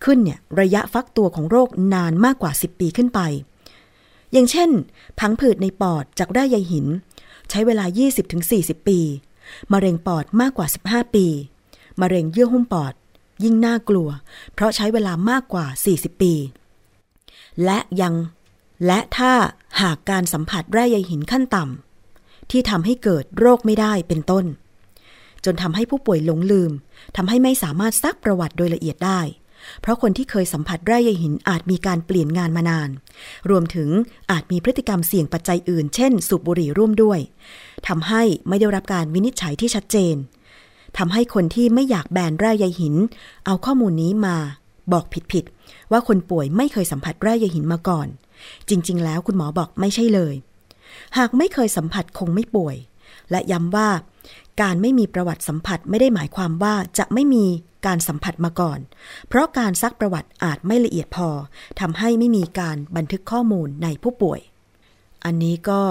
[0.05, 3.21] ขึ้นเนี่ยระยะฟักตัวของโรคนานมากกว่า 10 ปีขึ้นไป
[4.33, 4.71] อย่างเช่น
[5.21, 6.87] พังผืดในปอดจากแร่ใยหิน
[7.51, 7.85] ใช้เวลา
[8.37, 9.01] 20-40 ปี
[9.73, 11.27] มะเร็งปอดมากกว่า 15 ปี
[12.01, 12.95] มะเร็งเยื่อหุ้มปอด
[13.45, 14.09] ยิ่งน่ากลัว
[14.55, 16.33] เพราะใช้เวลามากกว่า 40 ปี
[17.65, 18.15] และยัง
[18.87, 19.33] และถ้า
[19.81, 24.45] หากการสัมผัสแร่ใยหินขั้นต่ำที่ทำให้เกิดโรคไม่ได้เป็นต้น
[25.45, 26.73] จนทำให้ผู้ป่วยหลงลืม
[27.17, 29.21] ทำให้ไม่สามารถซักประวัติโดยละเอียดได้
[29.81, 32.91] เพราะคนที่เคยสัมผัสแร่ใยหินอาจมีการเปลี่ยนงานมานาน
[33.51, 33.89] รวมถึง
[34.31, 37.19] อาจมีพฤติกรรมเสี่ยงปัจจัยอื่น เช่น สูบบุหรี่ร่วมด้วย
[37.89, 40.17] ทำให้ไม่ได้รับการวินิจฉัยที่ชัดเจน
[40.99, 42.95] ทำให้คนที่ไม่อยากแบนแร่ใยหิน
[43.47, 44.37] เอาข้อมูลนี้มา
[44.93, 48.09] บอกผิดๆว่าคนป่วยไม่เคยสัมผัสแร่ใยหินมาก่อน
[48.69, 50.35] จริง ๆ แล้วคุณหมอบอกไม่ใช่เลย
[51.19, 52.77] หากไม่เคยสัมผัสคงไม่ป่วย
[53.31, 53.89] และย้ำว่า
[54.63, 57.45] การไม่มีประวัติสัมผัสไม่ได้หมายความว่าจะไม่มี
[57.87, 58.79] การสัมผัสมาก่อน
[59.29, 61.29] เพราะการซักประวัติอาจไม่ละเอียดพอ
[61.81, 64.41] ทำให้ไม่มีการบันทึกข้อมูลในผู้ป่วย
[65.25, 65.83] อันนี้ก็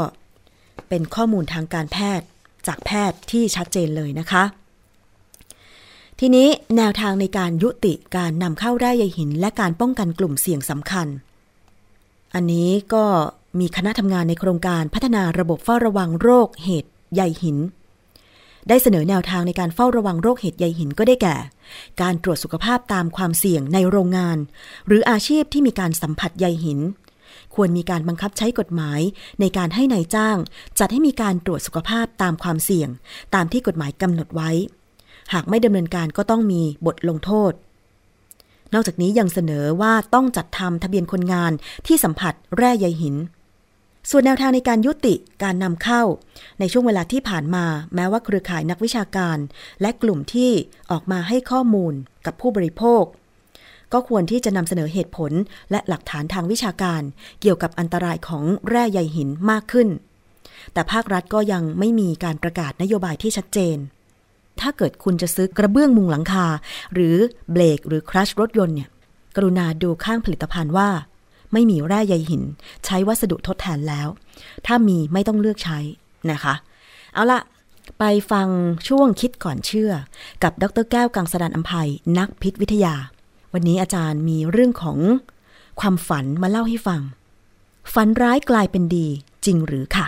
[0.89, 2.27] เป็นข้อมูลทางการแพทย์
[2.67, 4.43] จากแพทย์ที่ชัดเจนเลยนะคะ
[6.19, 11.07] ทีนี้แนวทางในการยุติการนำเข้าได้ใยหิน และการป้องกันกลุ่มเสี่ยงสำคัญ
[12.35, 13.05] อันนี้ก็
[13.59, 17.57] มีคณะทำงานในโครงการพัฒนาระบบเฝ้าระวังโรคเหตุใยหิน
[18.69, 21.37] ได้เสนอแนวทางในการเฝ้าระวังโรคเหตุใยหินก็ได้แก่
[22.01, 24.37] การตรวจสุขภาพตามความเสี่ยงในโรงงาน
[24.87, 26.79] หรืออาชีพที่มีการสัมผัสใยหิน
[27.55, 29.01] ควรมีการบังคับใช้กฎหมาย
[29.39, 30.37] ในการให้ในายจ้าง
[30.79, 32.89] จัดให้มีการตรวจสุขภาพตามความเสี่ยง
[33.35, 34.51] ตามที่กฎหมายกำหนดไว้
[35.33, 37.51] หากไม่ดำเนินการก็ต้องมีบทลงโทษ
[38.73, 41.51] นอกจากนี้ยังเสนอว่าต้องจัดทำทะเบียนคนงาน
[41.87, 43.15] ที่สัมผัสแร่ใยหิน
[44.09, 46.01] ส่วนแนวทางในการยุติการนำเข้า
[46.59, 49.37] ในช่วงเวลาที่ผ่านมา แม้ว่าเครือข่ายนักวิชาการ
[49.81, 50.51] และกลุ่มที่
[50.91, 51.93] ออกมาให้ข้อมูล
[52.25, 53.03] กับผู้บริโภค
[53.93, 55.31] ก็ควรที่จะนำเสนอเหตุผล
[55.71, 57.01] และหลักฐานทางวิชาการ
[57.41, 59.89] เกี่ยวกับอันตรายของแร่ใยหินมากขึ้น
[60.73, 63.77] แต่ภาครัฐก็ยังไม่มีการประกาศนโยบายที่ชัดเจน
[64.59, 66.47] ถ้าเกิดคุณจะซื้อกระเบื้องมุงหลังคา
[66.93, 67.15] หรือ
[67.51, 68.89] เบรกหรือครัชรถยนต์เนี่ย
[69.35, 70.89] กรุณาดูข้างผลิตภัณฑ์ว่า
[71.53, 72.43] ไม่มีแร่ใยหิน
[72.85, 74.07] ใช้วัสดุทดแทนแล้ว
[74.65, 75.79] ถ้ามีไม่ต้องเลือกใช้
[76.31, 76.53] นะคะ
[77.13, 77.39] เอาละ
[77.99, 78.47] ไปฟัง
[78.87, 79.91] ช่วงคิดก่อนเชื่อ
[80.43, 82.95] กับดรแก้วกังสดานอัมภัยนักพิษวิทยา
[83.53, 84.97] วันนี้อาจารย์มีเรื่องของ
[85.79, 87.01] ความฝันมาเล่าให้ฟัง
[87.93, 89.07] ฝันร้ายกลายเป็นดี
[89.45, 90.07] จริงหรือค่ะ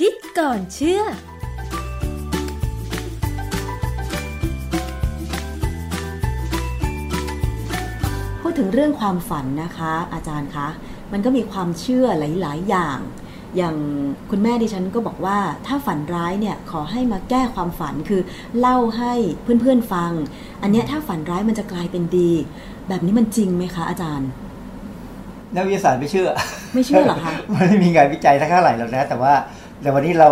[0.00, 1.02] คิดก่อนเชื่อ
[8.40, 10.68] พูดถึงเรื่องความฝันนะคะ อาจารย์คะ
[11.12, 12.98] มันก็มีความเชื่อหลาย ๆ อย่าง
[13.56, 13.76] อย่าง
[14.30, 18.22] คุณแม่ดิฉันก็บอกว่าถ้าฝันร้ายเนี่ยขอให้มาแก้ความฝันคือ
[18.58, 20.12] เล่าให้เพื่อน ๆ ฟัง
[20.62, 22.30] อันนี้ถ้าฝันร้ายมันจะกลายเป็นดี
[22.88, 24.28] แบบนี้มันจริงไหมคะอาจารย์
[25.56, 26.28] นักวิทยาศาสตร์ไม่เชื่อ
[26.74, 29.34] ไม่เชื่อหรอคะ มันไม่มีงานวิจัยเท่าไหร่หรอกนะ แต่ว่า
[29.84, 30.30] แต่วันนี้เรา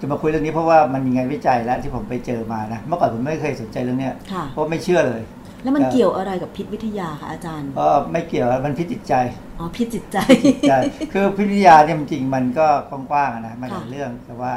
[0.00, 4.10] จะมาคุยเรื่องนี้เพราะว่ามันมีงานวิจัยแล้วที่ผมไปเจอมานะเมื่อก่อนผมไม่เคยสนใจเรื่องนี้
[4.52, 5.22] เพราะไม่เชื่อเลย
[5.62, 9.14] แล้วมันเกี่ยวอะไรกับพิษวิทยาคะอาจารย์ ก็ไม่เกี่ยวมันพิจิตใจ
[9.58, 10.18] อ๋อ พิษจิตใจ
[10.68, 10.78] ใช่
[11.12, 14.52] คือพิทยาเนี่ยจริงๆมันก็กว้างๆอะนะมันหลายค่ะ เรื่องแต่ว่า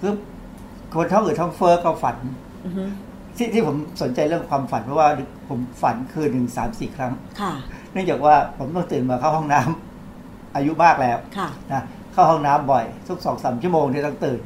[0.00, 0.12] คือ
[0.94, 2.16] คนท้องอืดท้องเฟ้อก็ฝัน
[2.64, 2.84] อือฮึ
[3.36, 5.08] ที่ที่ผมสนใจเรื่องความฝันเพราะว่า
[5.48, 7.52] ผมฝันคืนหนึ่งสามสี่ครั้ง ค่ะ
[7.92, 11.82] เนื่องจากว่าผมต้องตื่นมาเข้าห้องน้ำอายุมากแล้วค่ะ นะ
[12.14, 14.40] เข้าห้องน้ำบ่อยทุกสองสามชั่วโมงที่ต้องตื่น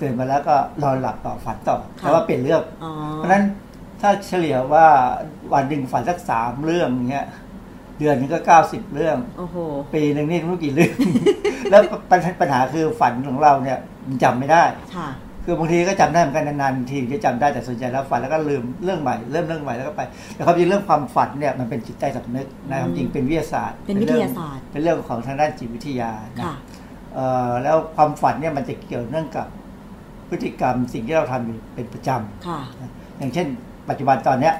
[0.00, 3.44] ตื่นมาแล้วก็นอนหลับต่อฝันต่อค่ะแต่ว่าเปลี่ยนเรื่องอ๋อเพราะฉะนั้น
[4.00, 4.86] ถ้าเฉลี่ยว่า
[5.52, 7.26] วันหนึ่งฝันสักสามเรื่องเงี้ย
[7.98, 9.56] เดือนหนึงก็เก้าสิบเรื่องโอ้โห
[9.94, 10.94] ปีหนึ่งนี่ไม่รู้กี่เรื่อง
[11.70, 14.64] แล้วปัญหาปัญหาคือฝันของเราเนี่ยมันจำไม่ได้
[14.96, 15.08] ค่ะ
[15.44, 20.00] คือบางทีก็จำได้เหมือนกันนานๆทีจะจำได้แต่ส่วนใหญ่แล้วฝันแล้วก็ลืมเรื่องใหม่เริ่มเรื่องใหม่แล้วก็ไป
[20.34, 26.81] แต่ความจริงเรื่องความฝันเนี่ยมันเป็นจิตใต้สำนึกนะความจริงเป็นวิทยาศาสตร์ เป็นวิทยาศาสตร์ เป็นเรื่องของทางด้านจิตวิทยานะค่ะเอ่อ
[27.62, 29.46] แล้วความฝันเนี่ยมันจะเกี่ยวเนื่องกับ
[30.28, 32.60] พฤติกรรมสิ่งที่เราทำอยู่เป็นประจำค่ะ
[33.18, 33.46] อย่างเช่น
[33.88, 34.54] ปัจจุบันตอนเนี้ย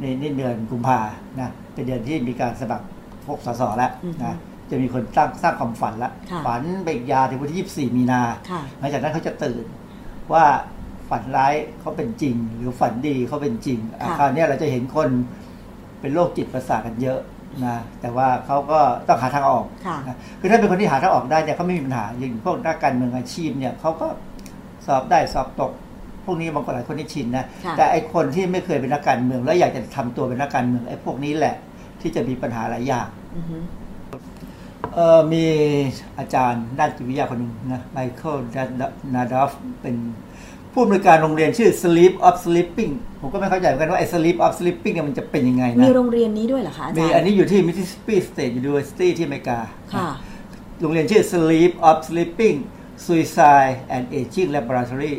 [0.00, 0.98] ในในเดือนกุมภา
[1.40, 2.86] นะเป็นเดือนที่มีการสมัคร
[3.26, 4.36] พวกสสแล้วอือฮึนะ
[4.70, 9.64] จะมีคนตั้งสร้างความฝันแล้วค่ะฝันเบิกยาถึงวันที่ 24 มีนาค่ะหลังจากนั้นเขาจะตื่น
[10.32, 10.44] ว่า
[11.10, 15.08] ฝันร้ายเขาเป็นจริง หรือฝันดีเขาเป็นจริงอาคราวเนี้ยเราจะเห็นคน
[16.00, 17.18] เป็นโรคจิตประสาทกันเยอะ
[17.66, 24.06] นะแต่ว่าเขาก็ต้องหาทางออกค่ะนะคือถ้าเป็นคนที่หาทางออกได้เนี่ยเขาไม่มีปัญหาอย่างพวกนักการเมืองอาชีพเนี่ยเขาก็
[24.86, 25.72] สอบได้สอบตก
[26.24, 31.54] พวกนี้บางคนหลายคนที่ชินนะค่ะแต่ไอคนที่ไม่เคยเป็นนักการเมือง แล้วอยากจะทำตัวเป็นนักการเมืองไอพวกนี้แหละ
[32.00, 33.58] ที่จะมีปัญหาหลายอย่างอือฮึ
[34.94, 35.44] เออมี
[36.18, 38.36] อาจารย์ด้านจิตวิทยาคนหนึ่งนะไมเคิล
[39.14, 39.96] นาดอฟเป็น
[40.74, 49.58] ผู้อำนวยการโรงเรียนชื่อ Sleep of Sleeping ผมก็ไม่เข้าใจเหมือนกันว่าไอ้ Sleep of Sleeping เนี่ยมันจะเป็นยังไงมีนะโรงเรียนนี้ด้วยเหรอคะอาจารย์ มีอันนี้อยู่ที่ Mississippi State University ที่อเมริกา
[49.94, 50.08] ค่ะ
[50.80, 52.56] โรงเรียนชื่อ Sleep of Sleeping
[53.04, 55.14] Suicide and Aging Laboratory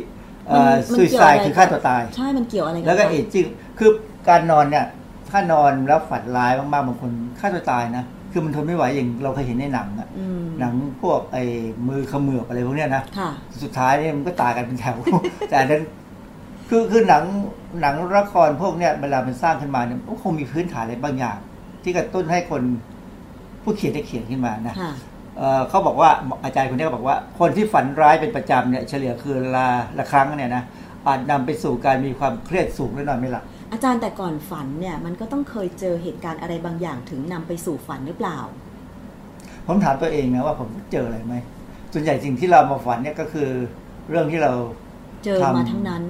[0.48, 3.90] เอ่อมันมันเกี่ยวอะไร Suicide คือฆ่าตัวตาย ใช่ มันเกี่ยวอะไรบแล้วก็คะ Aging คือ
[4.28, 4.86] การนอนเนี่ย
[5.30, 8.04] ถ้านอนแล้วฝันร้ายมากๆบางคนฆ่าตัวตายนะ
[8.36, 11.44] คือมันทนไม่ไหวอย่างเราเคยเห็นในหนังอะอืมหนังพวกไอ้
[11.88, 13.30] มือเขมือบอะไรพวกเนี้ยนะค่ะ
[13.62, 14.96] สุดท้ายเนี่ยมันก็ตายกันเป็นแถว
[15.48, 15.82] แต่อันนั้น
[16.68, 17.24] คือคือหนัง
[17.80, 21.38] หนังละครพวกเนี้ยเวลามันสร้างขึ้นมาเนี่ยมันคงมีพื้นฐานอะไรบางอย่าง
[21.82, 22.62] ที่กระตุ้นให้คน
[23.62, 24.92] ผู้เขียนได้เขียนขึ้นมานะค่ะ
[25.38, 26.10] เอ่อเขาบอกว่า
[26.44, 29.66] อาจารย์คนนี้ก็บอกว่า คนที่ฝันร้ายเป็นประจำเนี่ยเฉลี่ยคือละ
[29.98, 30.62] ละครั้งเนี่ยนะ
[31.06, 38.38] อาจนำไปสู่การมีความเครียดสูงและนอนไม่หลับ อาจารย์แต่ก่อนฝันเนี่ยมันก็ต้องเคยเจอเหตุการณ์อะไรบางอย่างถึงนำไปสู่ฝันหรือเปล่า
[39.66, 41.34] ผมถามตัวเองนะว่าผมเจออะไรไหม
[41.92, 43.48] ส่วนใหญ่สิ่งที่เรามาฝันเนี่ยก็คือ
[44.10, 44.52] เรื่องที่เรา
[45.24, 46.02] เจอมาทำทั้งนั้น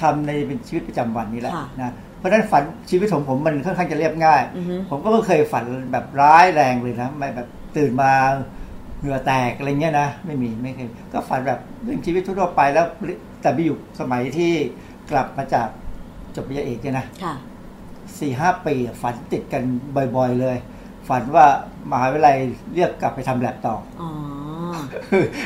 [0.00, 8.12] ทำในเป็นชีวิตประจำวันนี้แหละค่ะนะเพราะฉะนั้นฝันชีวิตของผมมันค่อนข้างจะเรียบง่ายอือฮึผมก็ไม่เคยฝันแบบร้ายแรงเลยนะไม่แบบตื่นมา
[9.00, 12.86] เหงื่อแตกอะไรเงี้ยนะไม่มีไม่เคยก็ฝันแบบเรื่องชีวิตทั่วๆไปแล้ว
[13.42, 14.52] แต่ไปอยู่สมัยที่
[15.10, 15.68] กลับมาจาก
[16.36, 17.34] จบปริญญาเอกเนี่ยนะค่ะ
[18.18, 19.62] สี่ห้าปีอะฝันติดกัน
[20.16, 20.56] บ่อย ๆ เลย
[21.08, 21.46] ฝันว่า
[21.90, 22.36] มหาวิทยาลัย
[22.74, 24.10] เรียกกลับไปทำแลบต่ออ๋อ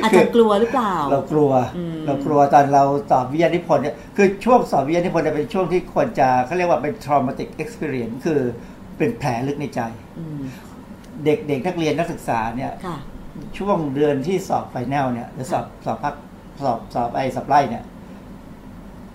[0.02, 8.40] อาจจะกลัวหรือเปล่า เรากลัวอืมเรากลัวตอนเราสอบวิทยานิพนธ์เนี่ยคือช่วงสอบวิทยานิพนธ์เนี่ยเป็นช่วงที่ควรจะเขาเรียกว่าเป็น traumatic experience คือ
[8.98, 9.80] เป็นแผลลึกในใจ
[10.18, 10.40] อืม
[11.24, 12.98] เด็กเด็กนักเรียนนักศึกษาเนี่ยค่ะ
[13.58, 16.14] ช่วงเดือนที่สอบไฟแนลเนี่ยหรือสอบสอบพัก
[16.64, 17.84] สอบสอบไอสอบไล่เนี่ย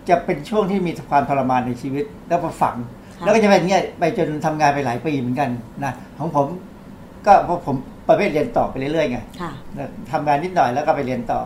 [0.09, 2.75] จะเป็นช่วงที่มีความทรมานในชีวิต แล้วก็ฝัง
[3.19, 5.49] ค่ะแล้วก็จะเป็นอย่างเงี้ยไปจนทำงานไปหลายปีเหมือนกัน
[5.83, 6.47] นะของผม
[7.25, 7.75] ก็เพราะผม
[8.09, 9.51] ประเภทเรียนต่อไปเรื่อยๆไงค่ะ
[10.11, 11.39] ทำงานนิดหน่อยแล้วก็ไปเรียนต่อ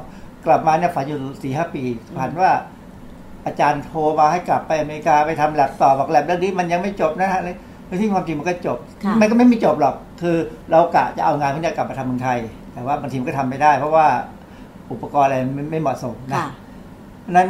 [0.45, 1.83] กลับมาเนี่ยฝันอยู่สี่ห้าปี
[2.17, 2.51] ฝันว่า
[3.45, 10.35] อาจารย์โทรมาให้กลับไปอเมริกาไปทำแลบต่อบอกแลบเรื่องนี้มันยังไม่จบนะฮะแล้วที่ความจริงมันก็จบค่ะมันก็ไม่มีจบหรอก คือ
[10.71, 12.37] เรากะจะเอางานพวกเนี้ยกลับมาทำเมืองไทย
[12.73, 14.07] แต่ว่าบางทีมันก็ทำไม่ได้ เพราะว่า
[14.91, 16.47] อุปกรณ์อะไรไม่ไม่เหมาะสมนะค่ะ
[17.21, 17.47] เพราะฉะนั้น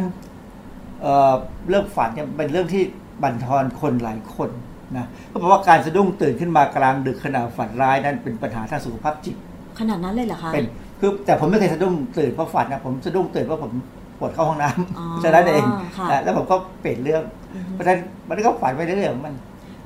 [1.02, 1.34] เอ่อ
[1.70, 2.84] เรื่องฝันเนี่ยเป็นเรื่องที่
[3.24, 4.50] บั่นทอนคนหลายคน
[4.98, 9.36] นะเขาบอกว่าการสะดุ้งตื่นขึ้นมากลางดึกขณะฝันร้ายนั้นเป็นปัญหาทางสุขภาพจิต
[9.80, 10.66] ขนาดนั้นเลยเหรอคะเป็น
[11.00, 13.72] คือแต่ผมไม่เคยสะดุ้งตื่นเพราะฝันนะผมสะดุ้งตื่นเพราะผม
[14.20, 15.66] ปวดเข้าห้องน้อ๋อำฉะนั้นเอง
[15.98, 17.24] ค่ะนะแล้วผมก็เปลี่ยนเรื่อง
[17.56, 19.36] อือฮึเพราะฉะนั้นมันก็ฝันไปเรื่อยๆของมัน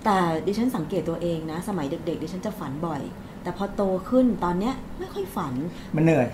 [0.06, 3.02] แต่ดิฉันสังเกตตัวเองนะ สมัยเด็ก ๆ ดิฉันจะฝันบ่อย
[3.44, 5.54] แต่พอโตขึ้นตอนเนี้ยไม่ค่อยฝัน
[5.96, 6.28] มันเหนื่อย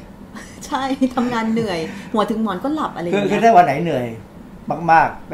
[0.67, 0.83] ใช่
[1.15, 1.79] ทำงานเหนื่อย
[2.13, 4.05] หัวถึงหมอนก็หลับอะไรอคือย่างคือเงี้ยถ้าวันไหนเหนื่อย
[4.91, 5.31] มากๆไป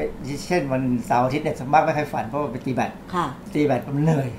[0.48, 4.30] เช่นวันเสาร์อาทิตย์เนี่ยสวนมากไม่ค่อยฝันเพราะว่าไปตีแบดค่ะตีแบดมันเหนื่อย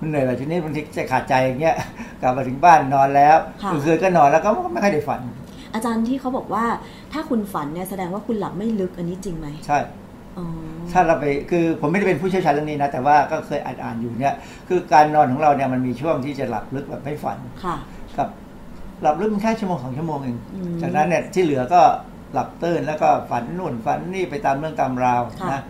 [0.00, 1.76] มันเหนื่อยแบบทีนี้บางทีจะขาดใจอย่างเงี้ย
[2.20, 5.20] กลับมาถึงบ้านนอนแล้วค่ะกลางคืนก็นอนแล้วก็ไม่ค่อยได้ฝัน
[5.74, 6.64] อาจารย์ที่เขาบอกว่า
[7.12, 9.78] ถ้าคุณฝันเนี่ยแสดงว่าคุณหลับไม่ลึกอันนี้จริงไหมใช่
[10.38, 10.46] อ๋อ
[10.92, 14.34] ถ้าเราไปคือผมไม่ได้เป็นผู้เชี่ยวชาญเรื่องนี้นะ แต่ว่าก็เคยอ่านอ่านอยู่เนี่ย
[14.68, 17.76] คือการนอนของเราเนี่ยมันมีช่วงที่จะหลับลึกแบบไม่ฝันค่ะ
[18.18, 18.28] กับ
[19.02, 21.80] หลับลึกมันแค่ชั่วโมงสองชั่วโมงเองอืมจากนั้นเนี่ยที่เหลือก็
[22.34, 25.62] หลับตื่นแล้วก็ฝันนู่นฝันนี่ไปตามเรื่องตามราวค่ะนะ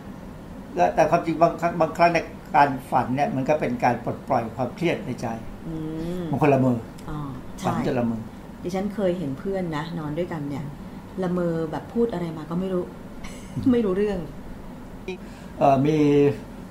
[0.77, 5.27] แล้วแต่ความจริงบางครั้งบางครั้งเนี่ยการฝันเนี่ยมันก็เป็นการปลดปล่อยความเครียดในใจ
[5.67, 5.75] อื
[6.21, 7.19] มบางคนละเมออ๋อ
[7.65, 8.21] ฝันใช่จะละเมอ
[8.63, 10.65] ดิฉันเคยเห็นเพื่อนนะนอนด้วยกันเนี่ย
[11.23, 12.85] ละเมอแบบพูดอะไรมาก็ไม่รู้
[13.73, 14.19] ไม่รู้เรื่อง
[15.59, 15.97] เอ่อมี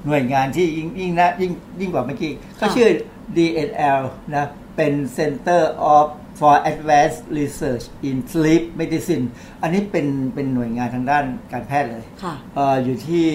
[0.06, 2.90] หน่วยงานที่ยิ่งยิ่งนะยิ่งยิ่งกว่าเมื่อกี้เขาค่ะชื่อ
[3.38, 4.02] DNL
[4.36, 5.62] นะเป็น Center
[5.96, 6.08] of
[6.40, 9.26] for Advanced Research in Sleep Medicine
[9.62, 13.26] อันนี้เป็นเป็นหน่วยงานทางด้านการแพทย์เลยค่ะเอออยู่ที่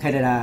[0.00, 0.36] แคนาดา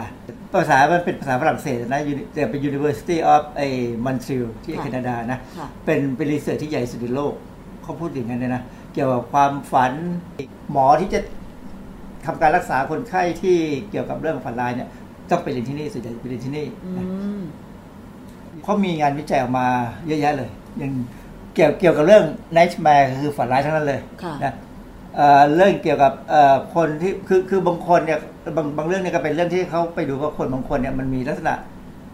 [0.54, 3.68] ภาษา มันเป็นภาษาฝรั่งเศสนะ Uni- แต่เป็น University of ไอ้
[4.06, 7.34] มอนทรีลที่ค่ะแคนาดานะค่ะเป็นเป็นรีเสิร์ชที่ใหญ่ที่สุดในโลก
[7.84, 8.62] เขาพูดอย่างนั้นเลยนะ
[8.94, 9.94] เกี่ยวกับความฝัน
[10.72, 11.20] หมอที่จะ
[12.26, 13.58] ทำการรักษาคนไข้ที่
[13.90, 14.90] เกี่ยวกับเรื่องฝันร้ายเนี่ย
[15.30, 17.06] ต้องไปเรียนที่นี่ส่วนใหญ่ไปเรียนที่นี่อืนะ
[17.40, 17.42] ม
[18.63, 19.68] เขามีงานวิจัยออกมา
[20.08, 20.92] เยอะแยะเลย อย่าง
[21.58, 22.26] เกี่ยวเกี่ยวกับเรื่อง
[22.58, 24.54] nightmare คือฝันร้ายทั้งนั้นเลยค่ะนะ
[25.15, 28.20] เอ่อเรื่องเกี่ยวกับเอ่อคนที่คือคือบางคนเนี่ย
[28.56, 31.54] บางบางเรื่องเนี่ยก็เป็นเรื่องที่เขาไปดูว่าคนบางคนเนี่ยมันมีลักษณะ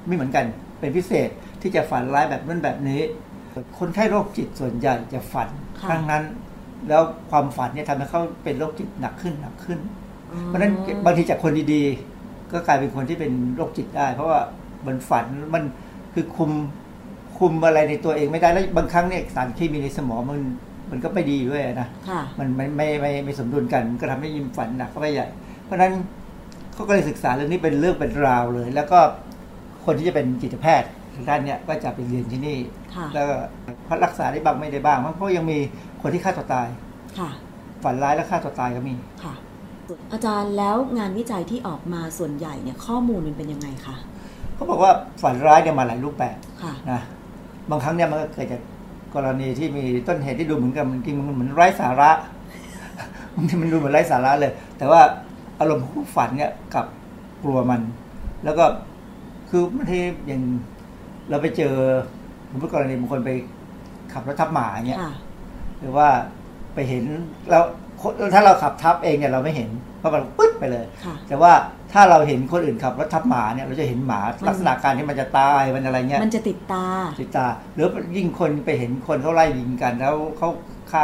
[0.07, 0.45] ไม่เหมือนกัน
[0.79, 1.29] เป็นพิเศษ
[1.61, 3.01] ที่จะฝันร้ายแบบนั้นแบบนี้
[3.79, 5.49] คนไข้โรคจิตส่วนใหญ่จะฝัน
[5.81, 6.23] ค่ะทั้งนั้น
[6.89, 7.01] แล้ว
[7.31, 9.79] ความฝันเนี่ยทำให้เขาเป็นโรคจิตหนักขึ้นหนักขึ้น
[10.45, 10.73] เพราะฉะนั้น
[11.05, 14.39] บางทีจากคนดีๆ ก็กลายเป็นคนที่เป็นโรคจิตได้ เพราะว่า
[14.87, 15.63] มันฝันมัน
[16.13, 16.51] คือคุม
[17.37, 20.41] คุมอะไรในตัวเองไม่ได้แล้วบางครั้งเนี่ยสารเคมีในสมองมัน
[20.91, 25.27] มันก็ไม่ดีด้วยนะค่ะมันไม่ไม่ไม่ไม่สมดุลกันมันก็ทำให้ยิ้มฝันหนักเข้าไปใหญ่
[25.65, 25.91] เพราะฉะนั้น
[26.73, 28.99] เขาก็เลยศึกษาเรื่องนี้เป็นเรื่องเป็นราวเลย แล้วก็
[29.85, 32.57] คนที่จะเป็นจิตแพทย์ทางด้านเนี้ยก็จะไปเรียนที่นี่
[32.95, 33.35] ค่ะแล้วก็
[33.87, 35.57] พักรักษาได้บ้างไม่ได้บ้างเพราะยังมี
[36.01, 36.67] คนที่ฆ่าตัวตาย
[37.19, 37.29] ค่ะ
[37.83, 38.93] ฝันร้ายแล้วฆ่าตัวตายก็มี
[39.23, 39.33] ค่ะ
[40.13, 43.95] อาจารย์แล้วงานวิจัยที่ออกมาส่วนใหญ่เนี่ยข้อมูลมันเป็นยังไงคะ
[44.55, 44.91] เขาบอกว่า
[45.21, 47.01] ฝันร้ายเนี่ยมาหลายรูปแบบค่ะนะ
[47.69, 48.61] บางครั้งเนี่ยมันก็เกิดจาก
[49.15, 52.11] กรณีที่มีต้นเหตุที่ดูเหมือนกับมันจริงมันเหมือนไร้สาระ
[53.35, 55.01] บางทีมันดูเหมือนไร้สาระเลย แต่ว่า
[55.59, 56.85] อารมณ์ของผู้ฝันเนี่ยกลับ
[57.43, 57.81] กลัวมัน
[58.43, 58.65] แล้วก็
[59.49, 60.41] คือบางทีอย่าง
[61.29, 61.73] เราไปเจอ
[62.49, 63.31] สมมติกรณีบางคนไป
[64.13, 65.13] ขับรถทับหมาเนี่ยค่ะ
[65.79, 66.07] หรือว่า
[66.73, 67.03] ไปเห็น
[67.49, 67.63] แล้ว
[68.01, 69.69] คนถ้าเราขับทับเองเนี่ยเราไม่เห็น
[70.03, 71.51] เพราะมันปึ๊ดไปเลยค่ะแต่ว่า
[71.93, 76.87] ถ้าเราเห็นคนอื่นขับรถทับหมาเนี่ยเราจะเห็นหมามันลักษณะการที่มันจะตายมันอะไรเงี้ยมันจะติดตา
[77.21, 77.87] ติดตา หรือ
[78.17, 80.49] ยิ่งคนไปเห็นคนเขาไล่ยิงกัน แล้วเขา
[80.91, 81.01] ฆ่า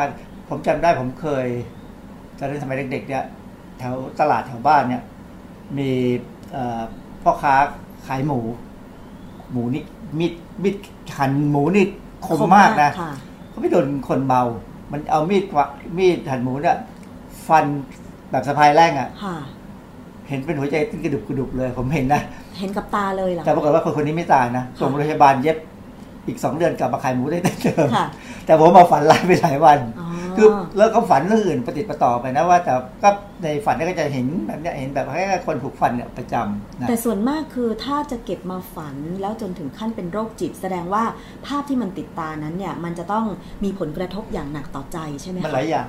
[0.49, 1.47] ผมจำได้ผมเคย
[2.37, 3.23] ตอนนั้นสมัยเด็ก ๆ เนี่ย
[3.79, 5.03] แถวตลาดแถวบ้านเนี่ย
[5.77, 5.91] มี
[6.51, 6.81] เอ่อ
[7.23, 7.55] พ่อค้า
[8.07, 8.39] ขายหมู
[9.51, 9.83] หมูนี่
[10.19, 10.33] มีด
[10.63, 10.75] มีด
[11.17, 11.85] หั่นหมูนี่
[12.25, 13.11] คมมากนะค่ะ
[13.49, 14.43] เขาไม่โดนคนเมา
[14.91, 15.65] มันเอามีดกวา
[15.97, 16.77] มีดหั่นหมูเนี่ย
[17.47, 17.65] ฟัน
[18.31, 19.37] แบบสะพายแรงอะ่ะค่ะ
[20.29, 22.21] เห็นเป็นหัวใจเต้นกระดุบกระดุบเลย ผมเห็นนะ
[22.59, 25.57] เห็นกับตาเลยเหรอแต่ปรากฏว่าคนคนนี้ไม่ตายนะส่งโรงพยาบาลเย็บ
[26.27, 27.53] อีกสองเดือนกลับมาขายหมูได้เดิ
[27.85, 28.07] มค่ะ
[28.45, 33.09] แต่ผมมาฝันร้ายไปหลายวันอ๋อคือแล้วก็ฝันเรื่องอื่นปฏิดประต่อไปนะว่า แต่ก็
[33.43, 41.03] ในฝันเนี่ยก็จะเห็นแบบเนี้ยเห็นแบบให้คนถูกฟันเนี่ยประจำนะแต่ส่วนมากคือถ้าจะเก็บมาฝันแล้วจนถึงขั้นเป็นโรคจิต แสดงว่า
[41.45, 43.25] ภาพที่มันติดตานั้นเนี่ย มันจะต้อง
[43.63, 45.87] มีผลกระทบอย่างหนักต่อใจใช่ไหมมันคะหลายอย่าง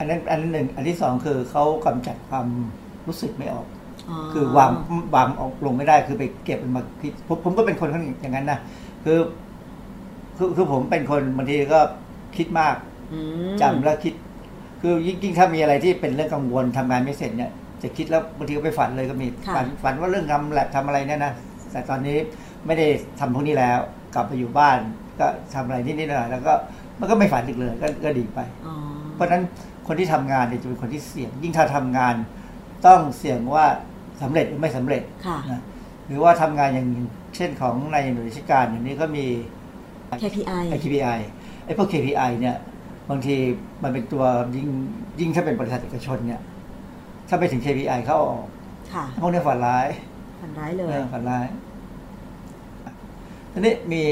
[0.00, 2.46] อันนั้นอันนั้นหนึ่ง อันที่สองคือเขากำจัดความ
[3.06, 3.66] รู้สึกไม่ออก
[4.32, 4.72] คือวาง
[5.14, 7.88] วางออกลงไม่ได้คือไปเก็บมันมาคิดผมผมก็เป็นคน
[8.20, 8.58] อย่างนั้นนะ
[9.04, 9.18] คือ
[10.36, 11.80] คือคือผมเป็นคนบางทีก็
[12.36, 12.76] คิดมาก
[13.12, 13.18] อื
[13.52, 14.14] มจำแล้วคิด
[14.82, 17.50] คือยิ่งยิ่งถ้ามีอะไรที่เป็นเรื่องกังวลทำงานไม่เสร็จเนี่ย
[17.82, 21.32] จะคิดแล้วบางทีก็ไปฝันเลยก็มีค่ะฝันฝันว่าเรื่องทำแลบทำอะไรเนี่ยนะ
[21.72, 22.16] แต่ตอนนี้
[22.66, 22.86] ไม่ได้
[23.20, 23.78] ทำพวกนี้แล้ว
[24.14, 24.78] กลับไปอยู่บ้าน
[25.20, 26.52] ก็ทำอะไรนิดๆหน่อยๆแล้วก็
[27.00, 28.74] มันก็ไม่ฝันอีกเลยก็ก็ดีไปอ๋อ
[29.14, 29.42] เพราะฉะนั้น
[29.86, 32.14] คนที่ทำงานเนี่ยจะเป็นคนที่เสี่ยง ยิ่งถ้าทำงาน
[32.86, 33.66] ต้องเสี่ยงว่า
[34.22, 35.60] สำเร็จหรือไม่สำเร็จค่ะนะ
[36.06, 36.88] หรือว่าทำงานอย่าง
[37.36, 39.26] เช่นของในหน่วยราชการอย่างนี้ก็มี
[40.22, 41.18] KPI ไอ้ KPI
[41.64, 42.56] ไอ้พวก KPI เนี่ย
[43.10, 43.36] บางที
[43.82, 44.24] มันเป็นตัว
[44.56, 44.68] ยิ่ง
[45.20, 46.40] ยิ่งถ้าเป็นบริษัทเอกชนเนี่ย
[47.28, 48.46] ถ้าไปถึง KPI เขาเอาออก
[48.92, 49.86] ค่ะพวกนี้ฝันร้าย
[50.40, 51.46] ฝันร้ายเลยเออฝันร้าย
[53.52, 54.02] ทีนี้มี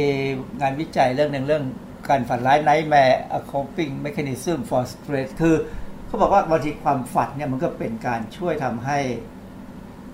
[0.61, 1.63] งานวิจัยเรื่องหนึ่งเรื่อง
[2.11, 5.55] การฝันร้าย nightmare a coping mechanism for stress คือ
[6.07, 8.99] เขาบอกว่าบางทีความฝันเนี่ยมันก็เป็นการช่วยทำให้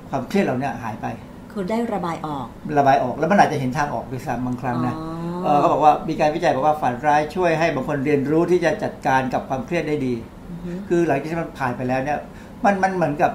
[0.08, 1.06] ความเครียดเราเนี่ยหายไป
[1.52, 2.46] คือได้ระบายออก
[2.78, 5.08] ระบายออกแล้วมันอาจจะเห็นทางออกด้วยซ้ำบางครั้งนะอ๋อ
[5.44, 10.14] เออเขาบอกว่ามีการวิจัยบอกว่าฝันร้ายช่วยให้บางคนเรียนรู้ที่จะจัดการกับความเครียดได้ดี
[10.50, 12.18] อือฮึคือหลังจากที่มันผ่านไปแล้วเนี่ย
[12.64, 13.32] มันมันเหมือนกับ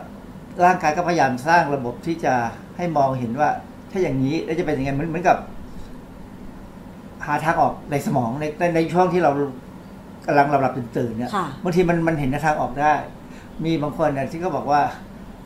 [0.65, 2.33] ร่างกายก็พยายามสร้างระบบที่จะ
[2.77, 3.49] ให้มองเห็นว่า
[3.91, 9.31] ถ้าอย่างนี้แล้วจะเป็นยังไงเหมือนเหมือนกับหาทางออกในสมองในในในช่วงที่เรา
[10.25, 12.93] กำลังหลับหลับตื่นตื่นๆเนี่ยค่ะบางทีมันมันเห็นทางออกได้
[13.65, 14.81] มีบางคนเนี่ยที่เขาบอกว่า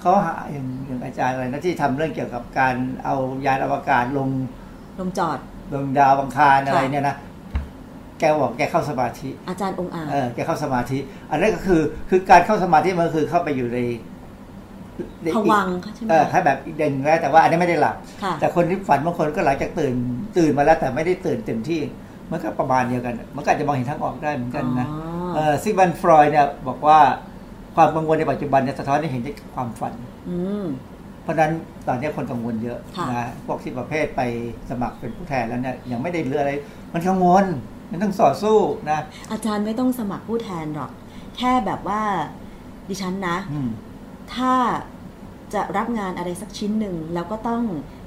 [0.02, 3.15] เขาหาอย่างอย่างอาจารย์อะไรนะที่ทำเรื่องเกี่ยวกับการเอา
[3.46, 4.30] ยานอวกาศลง
[5.00, 5.38] ลงจอด
[5.72, 7.15] ดวงดาวบังคารอะไรค่ะเนี่ยนะ
[8.19, 10.98] แกบอกแกเข้าสมาธิ อาจารย์องค์อาจเออแกเข้าสมาธิ
[11.30, 13.80] อันนั้นก็คือคือการเข้าสมาธิมันก็คือเข้าไปอยู่ใน
[15.36, 19.93] ผวังค์ค่ะใช่ไหมเออแค่แบบเด่นแล้วแต่ว่าอันนี้ไม่ได้หลับค่ะแต่คนที่ฝันบางคนก็หลังจากตื่น
[20.38, 21.82] ตื่นมาแล้วแต่ไม่ได้ตื่นเต็มที่
[22.32, 26.99] มันก็ประมาณเดียวกัน มันก็อาจจะมองเห็นทางออกได้เหมือนกันนะอ๋อเออซิกมันฟรอยด์เนี่ยบอกว่า
[27.75, 29.93] ความกังวลในปัจจุบันเนี่ยสะท้อนให้เห็นจากความฝัน
[30.29, 30.65] อืม
[31.23, 31.51] เพราะฉะนั้น
[31.88, 34.21] ตอนนี้คนกังวลเยอะค่ะนะพวกที่ประเภทไป
[34.69, 36.51] สมัครเป็นผู้แทนแล้วเนี่ยยังไม่ได้เรืออะไร
[36.93, 37.45] มันกังวล
[37.91, 38.58] มันต้องต่อสู้
[38.89, 38.99] นะ
[39.32, 40.91] อาจารย์ไม่ต้องสมัครผู้แทนหรอก
[41.38, 42.01] แค่แบบว่า
[42.89, 43.69] ดิฉันนะอืม
[44.36, 44.54] ถ้า
[45.54, 47.64] จะรับงานอะไรสักชิ้นหนึ่งแล้วก็ต้อง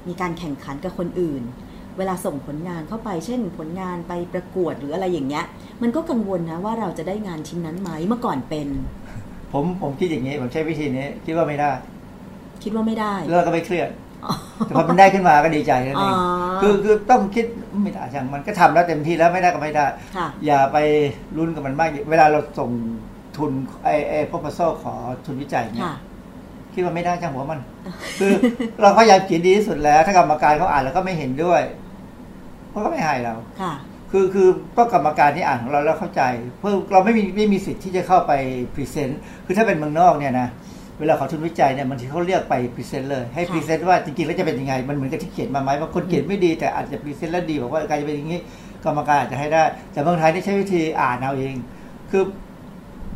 [0.07, 1.43] มีการแข่งขันกับคนอื่น
[1.97, 5.45] เวลาส่งผลงานเข้าไป เช่น ผลงานไปประกวดหรืออะไรอย่างเงี้ย
[5.81, 8.67] มันก็กังวลนะว่าเราจะได้งานชิ้นนั้นไหมเมื่อก่อนเป็น
[9.53, 11.71] ผมผมคิดอย่างนี้ผมใช้วิธีนี้ คิดว่าไม่ได้
[12.63, 13.89] คิดว่าไม่ได้แล้วก็ไม่เครียด
[14.25, 14.33] อ๋อ
[14.65, 16.21] แต่พอมันได้ขึ้นมาก็ดีใจนั่นเองอ๋อ
[16.61, 17.45] คือคือต้องคิด
[17.83, 19.85] ไม่ได้ช่างมันก็ทำแล้วเต็มที่แล้วไม่ได้ก็ไม่ได้
[20.17, 20.77] ค่ะอย่าไป
[21.37, 22.71] รุนกับมันมาก เวลาเราส่ง
[23.37, 23.51] ทุน
[23.83, 24.93] ไอ้ไอ้พวก proposal ขอ
[25.25, 25.91] ทุนวิจัยเนี่ย
[26.77, 27.59] ค่ะคิดว่าไม่ได้ช่างหัวมัน
[28.19, 28.31] คือ
[28.81, 31.61] เราพยายามเขียนดีที่สุดแล้ว ถ้ากรรมการเขาอ่านแล้วก็ไม่เห็นด้วย
[32.69, 33.73] เขาก็ไม่ให้เราค่ะ
[34.11, 36.21] คือคือต้องกรรมการที่อ่านของเราแล้วเข้าใจ
[36.59, 38.33] เพื่อเราไม่มีไม่มีสิทธิ์ที่จะเข้าไป
[38.73, 40.47] present คือถ้าเป็นเมืองนอกเนี่ยนะ
[40.99, 48.39] เวลาขอทุนวิจัยเนี่ยบางทีเขาเรียกไป present เลยให้ค่ะ present ว่าจริงๆแล้วจะเป็นยังไง มันเหมือนกับที่เขียนมาไหมบางคนเขียนไม่ดีแต่อาจจะ present แล้วดีบอกว่าการจะเป็นอย่างนี้
[48.83, 51.55] กรรมการอาจจะให้ได้ แต่บางไทยนี่ใช้วิธีอ่านเอาเอง
[52.11, 52.23] คือ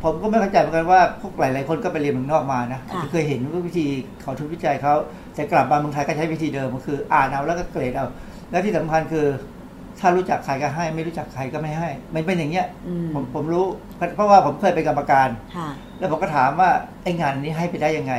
[0.03, 3.85] ผมก็ไม่เข้าใจเหมือนกันว่าพวกหลายๆคนก็ไปเรียนเมืองนอกมานะอาจจะเคยเห็นว่าวิธี
[4.23, 4.93] ขอทุนวิจัยเขา
[5.35, 8.07] แต่กลับมาเมืองไทยก็ใช้วิธีเดิมก็คือ อ่านเอาแล้วก็เกรดเอา
[8.51, 9.25] แล้วที่สำคัญคือ
[9.99, 13.65] ถ้ารู้จักใครก็ให้ ไม่รู้จักใครก็ไม่ให้ มันเป็นอย่างเงี้ยอืมผมผมรู้
[14.15, 16.69] เพราะว่าผมเคยเป็นกรรมการค่ะแล้วผมก็ถามว่า
[17.03, 18.13] ไอ้งานนี้ให้ไปได้ยังไง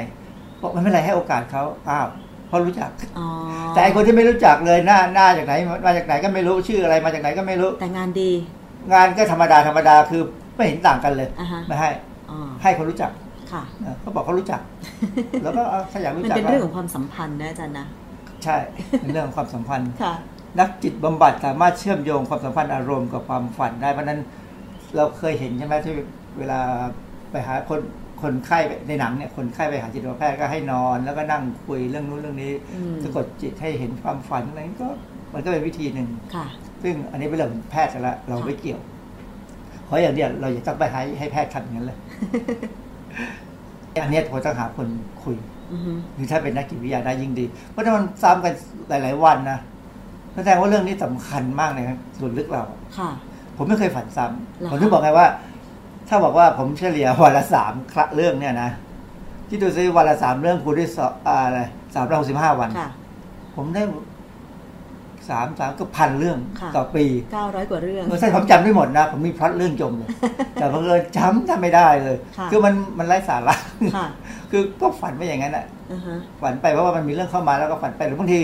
[0.61, 2.07] บอกมันไม่เป็นไรให้โอกาสเขาอ้าว
[2.49, 3.29] เพราะรู้จักอ๋อ
[3.75, 5.53] แต่ไอ้คนที่ไม่รู้จักเลยหน้าหน้าจากไหน
[5.87, 8.31] มาจากไหนก็ไม่รู้ชื่ออะไรมาจากไหนก็ไม่รู้ แต่งานดี
[8.93, 10.23] งานก็ธรรมดาธรรมดาคือ
[10.55, 11.91] ไม่เห็นต่างกันเลยอ่าฮะไม่ให้
[12.31, 13.11] อ๋อให้คนรู้จัก
[13.53, 14.61] ค่ะเออเขาบอกเขารู้จัก
[15.43, 17.87] แล้วก็เอาถ้าอยากรู้มันจักเป็นเรื่องของความสัมพันธ์นะอาจารย์นะ
[18.45, 18.57] ใช่
[19.01, 20.15] เป็นเรื่องของความสัมพันธ์ค่ะ
[20.61, 24.21] นักจิตบำบัดสามารถเชื่อมโยงความสัมพันธ์อารมณ์กับความฝันได้เพราะฉะนั้น
[24.97, 25.95] เราเคยเห็นใช่ไหมที่
[26.39, 26.61] เวลา
[27.31, 27.81] ไปหาคน
[28.23, 34.89] คนไข้ไปในหนังเนี่ยคนไข้ไปหาจิตแพทย์ก็ให้นอน แล้วก็นั่งคุยเรื่องนู้นเรื่องนี้อืมสะกดจิตให้เห็นความฝันอะไรนี้ก็
[35.33, 36.47] มันก็เป็นวิธีหนึ่งค่ะ
[36.83, 38.81] ซึ่งอันนี้เป็นเรื่องของแพทย์แล้วเราค่ะไม่เกี่ยว
[39.95, 41.99] ขออย่างเดียวเราอย่าต้องไปให้ให้แพทย์ทำอย่างนั้นเลย
[44.03, 44.89] อันเนี้ยผมต้องหาคน
[45.23, 45.37] คุย
[45.73, 48.55] อือฮึหรือถ้าเป็นนักจิตวิทยาได้ยิ่งดี เพราะถ้ามันซ้ำกัน
[48.89, 49.59] หลาย ๆ วันนะ
[50.35, 52.63] แสดงว่าเรื่องนี้สำคัญมากเลยครับส่วนลึกเรา
[52.99, 53.11] ค่ะ
[53.57, 54.25] ผมไม่เคยฝันซ้
[54.59, 55.27] เหรอำคะผมถึงบอกไงว่า
[56.09, 58.71] ถ้าบอกว่าผมเฉลี่ยวันละสามครั้งเรื่องเนี่ยนะ
[59.49, 61.61] ที่ดูซิวันละสามเรื่องคูณด้วยสองอ่าอะไร
[61.95, 62.89] สามร้อยหกสิบห้าวันค่ะ
[63.57, 63.83] ผมได้
[65.29, 70.09] สามสามก็พันเรื่องค่ะต่อปีเก้าร้อยกว่าเรื่องเออใช่ผมจำได้หมดนะผมมีพล็อตเรื่องจมเลย
[70.55, 73.55] แต่บังเอิญจำทำไม่ได้เลยค่ะคือมันมันไร้สาระ
[73.97, 74.07] ค่ะ
[74.51, 78.41] คือก็ฝันไปอย่างนั้นแหละอือฮะฝันไปเพราะว่ามันมีเรื่องเข้ามาแล้วก็ฝันไปหรือบางที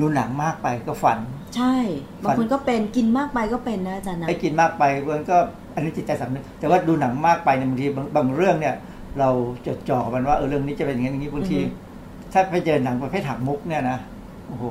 [0.00, 1.18] ดูหนังมากไปก็ฝัน
[1.56, 1.74] ใช่
[2.22, 5.36] บางคนก็เป็นกินมากไปก็เป็นนะอาจารย์นะไอ้กินมากไปมันก็
[5.74, 8.74] อันนี้จิตใจสำนึกแต่ว่าดูหนังมากไปเนี่ยบางทีบางบางเรื่องเนี่ย
[9.20, 9.30] เรา
[9.66, 11.80] จดจ่อมันว่าเออเรื่องนี้จะเป็นอย่างนี้อย่างนี้บางทีอือฮึ
[12.32, 13.98] ถ้าไปเจอหนังประเภทหักมุกเนี่ยนะ
[14.48, 14.64] โอ้โห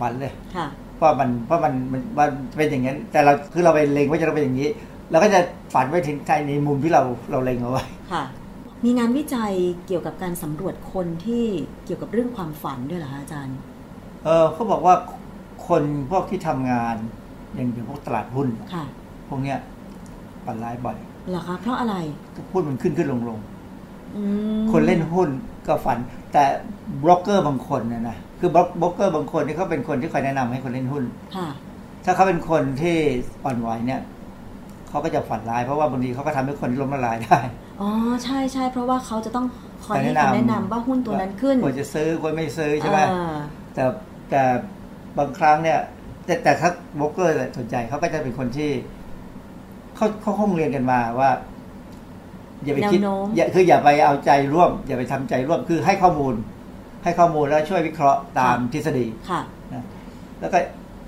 [0.00, 4.68] ฝันเลยค่ะเพราะมันเพราะมันมันมันเป็นอย่างนั้น แต่เราคือเราไปเล็งว่าจะต้องเป็นอย่างนี้
[5.10, 5.40] เราก็จะ
[5.74, 8.24] ฝันไว้ถึงใจในมุมที่เราเราเล็งเอาไว้ค่ะ
[8.84, 9.52] มีงานวิจัย
[9.86, 11.44] เกี่ยวกับการสำรวจคนที่
[11.84, 13.56] เกี่ยวกับเรื่องความฝันด้วยเหรอคะอาจารย์
[14.24, 14.94] เออเขาบอกว่า
[15.68, 16.96] คนพวกที่ทำงาน
[17.54, 18.84] อย่างอย่างพวกตลาดหุ้นค่ะ
[19.28, 19.58] พวกเนี้ย
[20.44, 20.96] ฝันร้ายบ่อย
[21.28, 21.94] เหรอคะเพราะอะไร
[22.52, 23.57] หุ้นมันขึ้นขึ้นลงลงอืม
[24.72, 25.28] คนเล่นหุ้น
[25.66, 25.98] ก็ฝัน
[26.32, 26.44] แต่
[27.04, 31.04] บล็อกเกอร์บางคนเนี่ยนะคือบล็อกบล็อกเกอร์บางคนที่เขาเป็นคนที่คอยแนะนำให้คนเล่นหุ้น
[31.36, 31.48] ค่ะ
[32.04, 32.96] ถ้าเขาเป็นคนที่
[33.44, 34.00] อ่อนไหวเนี่ย
[34.88, 37.38] เขาก็จะฝันร้ายเพราะว่าบางทีเขาก็ทำให้คนล้มละลายได้
[37.80, 37.90] อ๋อ
[38.24, 39.46] ใช่ใช่เพราะว่าเขาจะต้อง
[39.84, 43.36] คอยให้แนะนำคำแนะนำว่าหุ้นตัวนั้นขึ้นควรจะซื้อควรไม่ซื้อใช่ไหมอ่า
[43.74, 43.84] แต่
[44.30, 44.42] แต่
[45.18, 45.78] บางครั้งเนี่ย
[46.24, 48.70] แต่แต่ถ้าบล็อกเกอร์ส่วนใหญ่เขาก็จะเป็นคนที่
[49.96, 51.30] เขาเขาคงเรียนกันมาว่า
[52.64, 56.34] อย่าไปคิดแนวโน้มอย่าคืออย่าไปเอาใจร่วม อย่าไปทำใจร่วมคือให้ข้อมูล
[57.04, 59.40] ให้ข้อมูลแล้วช่วยวิเคราะห์ตามทฤษฎีค่ะ
[59.72, 59.84] นะ
[60.40, 60.58] แล้วก็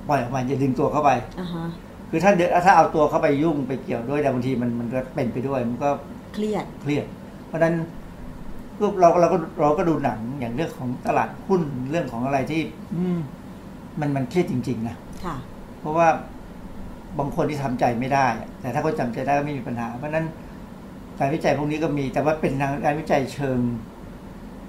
[0.09, 1.11] ปล่อยออกมาอย่าดึงตัวเข้าไป
[1.41, 1.65] อ่าฮะ
[2.11, 5.91] คือถ้าเดถ้าเอาตัวเข้าไปยุ่งไปเกี่ยวด้วยแต่บางทีมันมันก็เป็นไปด้วยมันก็
[6.35, 7.07] เครียดเครียด
[7.47, 7.75] เพราะฉะนั้น
[8.79, 12.63] ก็เราเราก็เราก็ดูหนังอย่างเรื่องของตลาดหุ้นเรื่องของอะไรที่
[12.97, 13.19] อืม
[14.01, 15.37] มันมันเครียดจริง ๆ นะค่ะ
[15.81, 16.09] เพราะว่า
[17.19, 20.27] บางคนที่ทำใจไม่ได้อะแต่ถ้าคนจำใจได้ก็ไม่มีปัญหา เพราะฉะนั้น
[21.21, 23.59] การวิจัยพวกนี้ก็มี แต่ว่าเป็นทางการวิจัยเชิง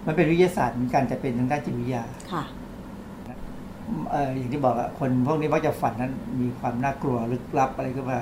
[0.06, 2.44] มันเป็นวิทยาศาสตร์เหมือนกันแต่เป็นทางด้านจิตวิทยาค่ะ
[4.12, 8.20] เอ่ออย่างที่บอกอะคนพวกนี้มักจะฝันนั้นมีความน่ากลัวลึกลับอะไรขึ้นมา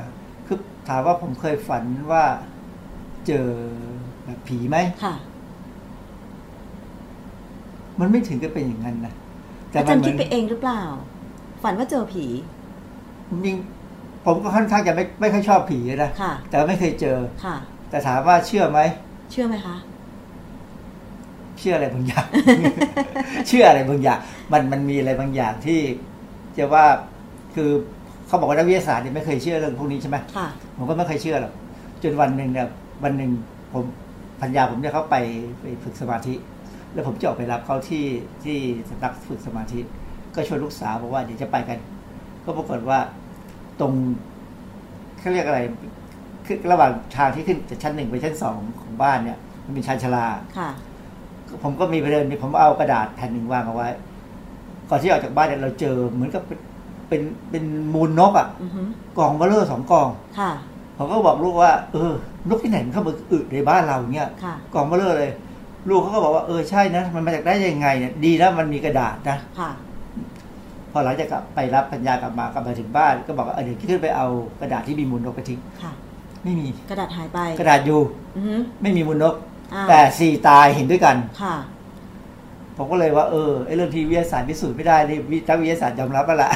[0.48, 0.58] คือ
[0.88, 2.24] ถามว่าผมเคยฝันว่า
[3.28, 3.48] เจอ
[4.26, 5.16] แบบผีไหมค่ะ
[8.00, 9.14] มันไม่ถึงกับเป็นอย่างนั้นนะ
[9.76, 10.82] อามัจารย์เหมืคิอดนไปเองหรือเปล่า
[11.64, 12.26] ฝันว่าเจอผี
[13.30, 17.58] จริงๆผมก็ค่อนข้างจะไม่ไม่ค่อยชอบผีนะค่ะแต่ไม่เคยเจอ ค่ะ
[17.90, 18.80] แต่ถามว่าเชื่อไหม
[19.32, 19.76] เชื่อไหมคะ
[21.60, 22.26] เชื่ออะไรบางอย่าง
[23.48, 24.20] เชื่ออะไรบางอย่าง
[24.52, 25.80] มันมันมีอะไรบางอย่างที่
[26.58, 26.86] จะว่า
[27.56, 27.70] คือ
[28.28, 31.54] เขาบอกว่านักวิทยาศาสตร์เนี่ยไม่เคยเชื่อเรื่องพวกนี้ใช่ไหมค่ะผมก็ไม่เคยเชื่อหรอก
[32.04, 32.68] จนวันหนึ่งเนี่ย
[33.04, 33.32] วันหนึ่ง
[33.74, 33.84] ผม
[34.42, 35.16] พัญญาผมเนี่ยเขาไป
[35.62, 36.34] ไปฝึกสมาธิ
[36.94, 38.06] แล้วผมจะออกไปรับเขาที่
[38.44, 38.58] ที่
[38.90, 39.80] สำนักฝึกสมาธิ
[40.36, 41.80] ก็ชวนลูกสาวบอกว่าเดี๋ยวจะไปกัน
[42.46, 43.00] ก็ปรากฏว่า
[43.80, 43.94] ตรง
[45.20, 45.60] เขาเรียกอะไร
[46.50, 50.28] คือระหว่างทางที่ขึ้นจากชั้นหนึ่งไปชั้นสองของบ้านเนี่ย มันเป็นชานชาลา
[50.58, 50.70] ค่ะ
[51.64, 53.90] ผมก็มีประเด็นผมเอากระดาษแผ่นหนึ่งวางเอาไว้
[54.90, 56.60] ก่อนที่ออกจากบ้านเนี่ยเราเจอเหมือนกับเป็น
[57.10, 57.22] เป็น
[57.52, 58.82] เป็นมูลนกอะ่ะอือฮึ
[59.18, 60.08] กองเบลเลอร์สองกอง
[60.40, 60.52] ค่ะ
[60.98, 62.14] ผมก็บอกลูกว่า เออ
[62.50, 65.32] นกที่ไหนมันเข้ามาอึในบ้านเราเนี่ยค่ะกองเบลเลอร์เลย
[65.90, 69.72] ลูกเขาก็บอกว่าเออใช่นะมันมาจากได้ยังไงเนี่ยดีนะมันมีกระดาษนะค่ะ
[70.92, 74.28] พอหลังจากกลับไปรับปัญญากลับมากลับมาถึงบ้าน ก็บอกว่าเออเดี๋ยวขึ้นไปเอา
[74.60, 75.92] กระดาษที่มีมูลนกไปทิ้งค่ะ
[76.44, 78.02] ไม่มีกระดาษหายไปกระดาษอยู่
[78.36, 79.36] อือฮึไม่มีมูลนก
[79.74, 81.56] อ่าแต่สี่ตายเห็นด้วยกัน ค่ะ
[82.78, 86.52] ผมก็เลยว่าเออไอ้เรื่องที่วิทยาศาสตร์พิสูจน์ไม่ได้นี่วินักวิทยาศาสตร์ยอมรับแล้วล่ะ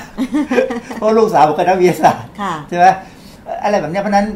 [0.97, 2.85] เพราะลูกสาวผมก็นักวิทยาศาสตร์ค่ะ ใช่ไหม
[3.63, 4.27] อะไรแบบเนี้ยเพราะฉะนั้น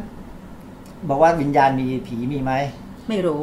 [1.10, 2.52] บอกว่าวิญญาณมีผีมีไหม
[3.10, 3.40] ไม่รู้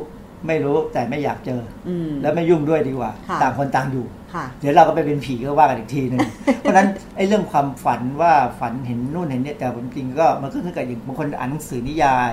[0.46, 4.23] ไม่รู้แต่ไม่อยากเจอ อืม แล้วไม่ยุ่งด้วยดีกว่า ค่ะ ต่างคนต่างอยู่ค่ะ
[4.60, 6.20] เดี๋ยวเราก็ไปเป็นผีก็ว่ากันอีกทีหนึ่ง
[6.60, 12.32] เพราะฉะนั้นไอ้เรื่องความฝันว่าฝันเห็นนู่นเห็นเนี่ยแต่ผมจริงก็มันก็ขึ้นกับอย่างบางคนอ่านหนังสือนิยาย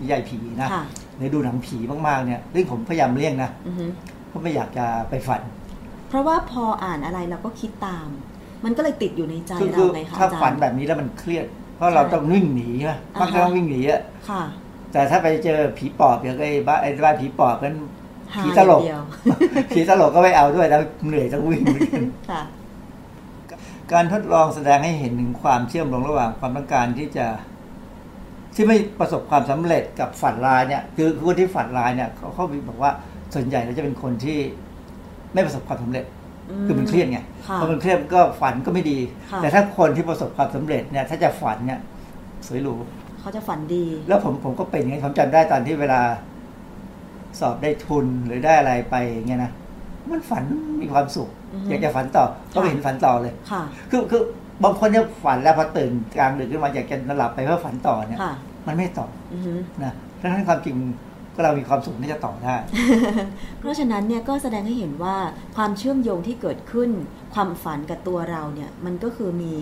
[0.00, 0.84] นิยายผีนะค่ะ
[1.16, 3.86] หรือดูหนังผีมากๆเนี่ยเรื่องผมพยายามเลี่ยงนะอือฮึ
[4.28, 5.42] เพราะไม่อยากจะไปฝัน
[6.08, 8.08] เพราะว่าพออ่านอะไรเราก็คิดตาม
[8.64, 11.46] มันก็เลยติดอยู่ในใจคือเราคือไงคะถ้าอาจารย์ฝันแบบนี้แล้วมันเครียด
[11.76, 14.00] เพราะเราใช่ต้องวิ่งหนีใช่ไหมมักจะอ่าฮะต้องวิ่งหนีอะ
[14.30, 14.42] ค่ะ
[14.92, 17.93] แต่ถ้าไปเจอผีปอบอย่างไอ้บ้านไอ้บ้านผีปอบกันหา
[18.44, 19.02] ผีตลกอย่างเดียว
[19.74, 22.42] ผีตลกก็ไม่เอาด้วยแล้วเหนื่อยต้องวิ่งเหมือนกันค่ะ
[23.92, 27.26] การทดลองแสดงให้เห็นถึงความเชื่อมโยงระหว่างความต้องการที่จะ
[28.54, 32.90] ที่ไม่ประสบความสำเร็จกับฝันร้ายเนี่ย คือคนที่ฝันร้ายเนี่ยเขาเขาบอกว่า
[33.34, 34.38] ส่วนใหญ่แล้วจะเป็นคนที่
[35.34, 36.04] ไม่ประสบความสำเร็จ
[36.66, 37.18] คือมันเครียดไง
[37.48, 38.98] ค่ะพอมันเครียดก็ฝันก็ไม่ดี
[39.30, 41.80] ค่ะแต่ถ้าคนที่ประสบความสำเร็จเนี่ย ถ้าจะฝันเนี่ย
[42.46, 42.74] สวยหรู
[43.20, 46.00] เขาจะฝันดี แล้วผมผมก็เป็นอย่างนี้ผมจำได้ตอนที่เวลา
[47.40, 49.52] สอบได้ทุนหรือได้อะไรไปอย่างเงี้ยนะ
[50.10, 50.44] มันฝัน
[50.82, 54.22] มีความสุขอือฮึอยากจะฝันต่อก็ไม่ค่ะเห็นฝันต่อเลยค่ะคือคือ
[54.64, 58.34] บางคนเนี่ยฝันแล้วพอตื่นกลางดึกขึ้นมาอยากจะนอนหลับไปเพื่อฝันต่อเนี่ยค่ะ
[58.66, 60.76] มันไม่ต่ออือฮึนะดังนั้นความจริง
[61.34, 62.56] ก็เรามีความสุขที่จะต่อได้
[63.58, 65.16] เพราะฉะนั้นเนี่ยก็แสดงให้เห็นว่า
[65.56, 66.90] ความเชื่อมโยงที่เกิดขึ้น
[67.34, 69.54] ความฝันกับตัวเราเนี่ยมันก็คือมี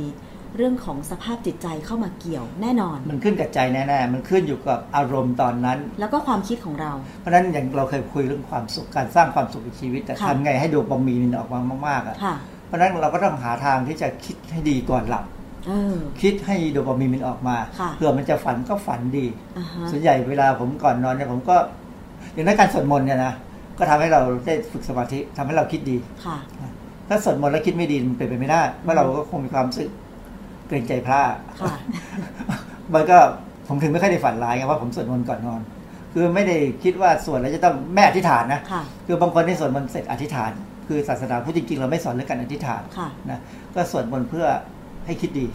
[0.57, 12.35] เรื่องของสภาพจิตใจเข้ามาเกี่ยวแน่นอน มันขึ้นกับใจแน่ๆ มันขึ้นอยู่กับอารมณ์ตอนนั้น แล้วก็ความคิดของเรา เพราะฉะนั้นอย่างเราเคยคุยเรื่องความสุขการสร้างความสุขในชีวิต แต่ค่ะทำไงให้โดปามีนออกมามากๆอะค่ะ
[12.67, 15.25] เพราะฉะนั้นเราก็ต้องหาทางที่จะคิดให้ดีก่อนหลับ
[15.67, 19.27] เออคิดให้โดปามีนมันออกมาค่ะเผื่อมันจะฝันก็ฝันดี
[19.59, 21.57] อ่าฮะส่วนใหญ่เวลาผมก่อนนอนเนี่ยผมก็
[22.35, 23.33] อย่างนั้นการสวดมนต์เนี่ยนะ
[23.79, 26.37] ก็ทำให้เราได้ฝึกสมาธิทำให้เราคิดดีค่ะ
[27.09, 29.91] ถ้าสวดมนต์แล้วคิดไม่ดีมันเป็นไปไม่ได้เพราะเราก็คงมีความรู้สึก
[30.69, 31.21] เกรงใจพระ
[31.61, 31.75] ค่ะ
[32.95, 33.19] มันก็
[33.69, 35.61] ผมถึงไม่ค่อยได้ฝันร้ายไงว่าผมสวดมนต์ก่อนนอน
[36.13, 40.51] คือไม่ได้คิดว่าสวดแล้วจะต้องแม่อธิษฐานนะค่ะคือบางคนที่สวดมนต์เสร็จอธิษฐาน
[40.89, 43.41] คือศาสนาพุทธจริงๆเราไม่สอนเรื่องการอธิษฐานค่ะนะ
[43.75, 44.47] ก็สวดมนต์เพื่อ
[45.07, 45.47] ให้คิดดี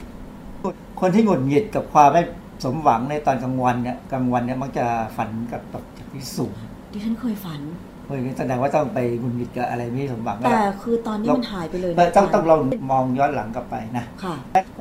[1.01, 2.21] คนที่หงุดหงิดกับความไม่
[2.63, 4.85] สมหวังในตอนกลางวันเนี่ยกลางวันเนี่ยมักจะ
[5.17, 6.53] ฝันกับตกจากที่สูง
[6.91, 7.61] ดิฉันเคยฝัน
[8.07, 14.35] เฮ้ยแสดงว่าต้องไปหงุดหงิดกับอะไรไม่สมหวังแล้วแต่ล่ะคือตอนนี้มันหายไปเลยนะต้องาจารย์ต้องลองมองย้อนหลังกลับไปนะค่ะ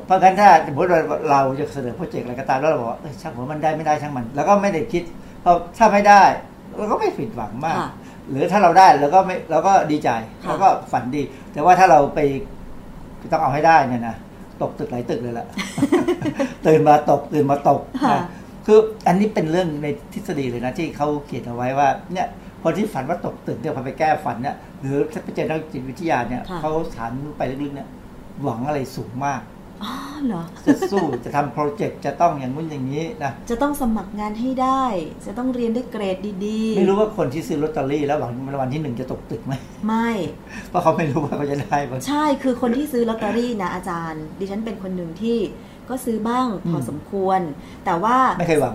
[0.07, 1.01] เพราะงั้นถ้าสมมติว่า
[1.31, 5.03] เราจะเสนอโปรเจกต์อะไรก็ตามแล้วเราบอกว่าเออช่างหัวมันได้ไม่ได้ช่างมัน แล้วก็ไม่ได้คิด
[5.43, 6.23] เพราะถ้าไม่ได้
[6.77, 7.91] เราก็ไม่ผิดหวังมากค่ะ
[8.31, 10.11] หรือถ้าเราได้เราก็ไม่เราก็ดีใจ
[10.45, 11.23] ค่ะเราก็ฝันดี
[11.53, 12.21] แต่ว่าถ้าเราไป
[13.33, 14.17] ต้องเอาให้ได้เนี่ยนะ
[14.63, 15.47] ตกตึกหลายตึกเลยล่ะ
[16.67, 18.25] ตื่นมาตกตื่นมาตกค่ะนะ
[18.67, 22.29] คืออันนี้เป็นเรื่องในทฤษฎีเลยนะที่เขาเขียนเอาไว้ว่าเนี่ย
[22.69, 27.89] คนที่ฝันว่าตกตึกเนี่ยพอไปแก้ฝันเนี่ยหรือถ้าไปเจอนักจิตวิทยาเนี่ยค่ะเขาถามไปลึกๆเนี่ย
[28.43, 29.41] หวังอะไรสูงมาก
[29.83, 29.93] อ๋อ
[30.25, 34.85] เหรอจะสู้จะทำโปรเจกต์จะต้องอย่างนู้นอย่างนี้นะจะต้องสมัครงานให้ได้
[35.27, 39.53] จะต้องเรียนได้เกรดดีๆ ไม่รู้ว่าคนที่ซื้อลอตเตอรี่แล้วหวังรางวัลที่หนึ่งจะตกตึกไหม
[39.87, 40.11] ไม่
[40.69, 45.39] เพราะเขาไม่รู้ว่าเขาจะได้บ้างใช่คือคนที่ซื้อลอตเตอรี่นะอาจารย์ ดิฉันเป็นคนหนึ่งที่
[45.89, 47.41] ก็ซื้อบ้างพออมสมควร
[47.85, 48.75] แต่ว่าไม่เคยหวัง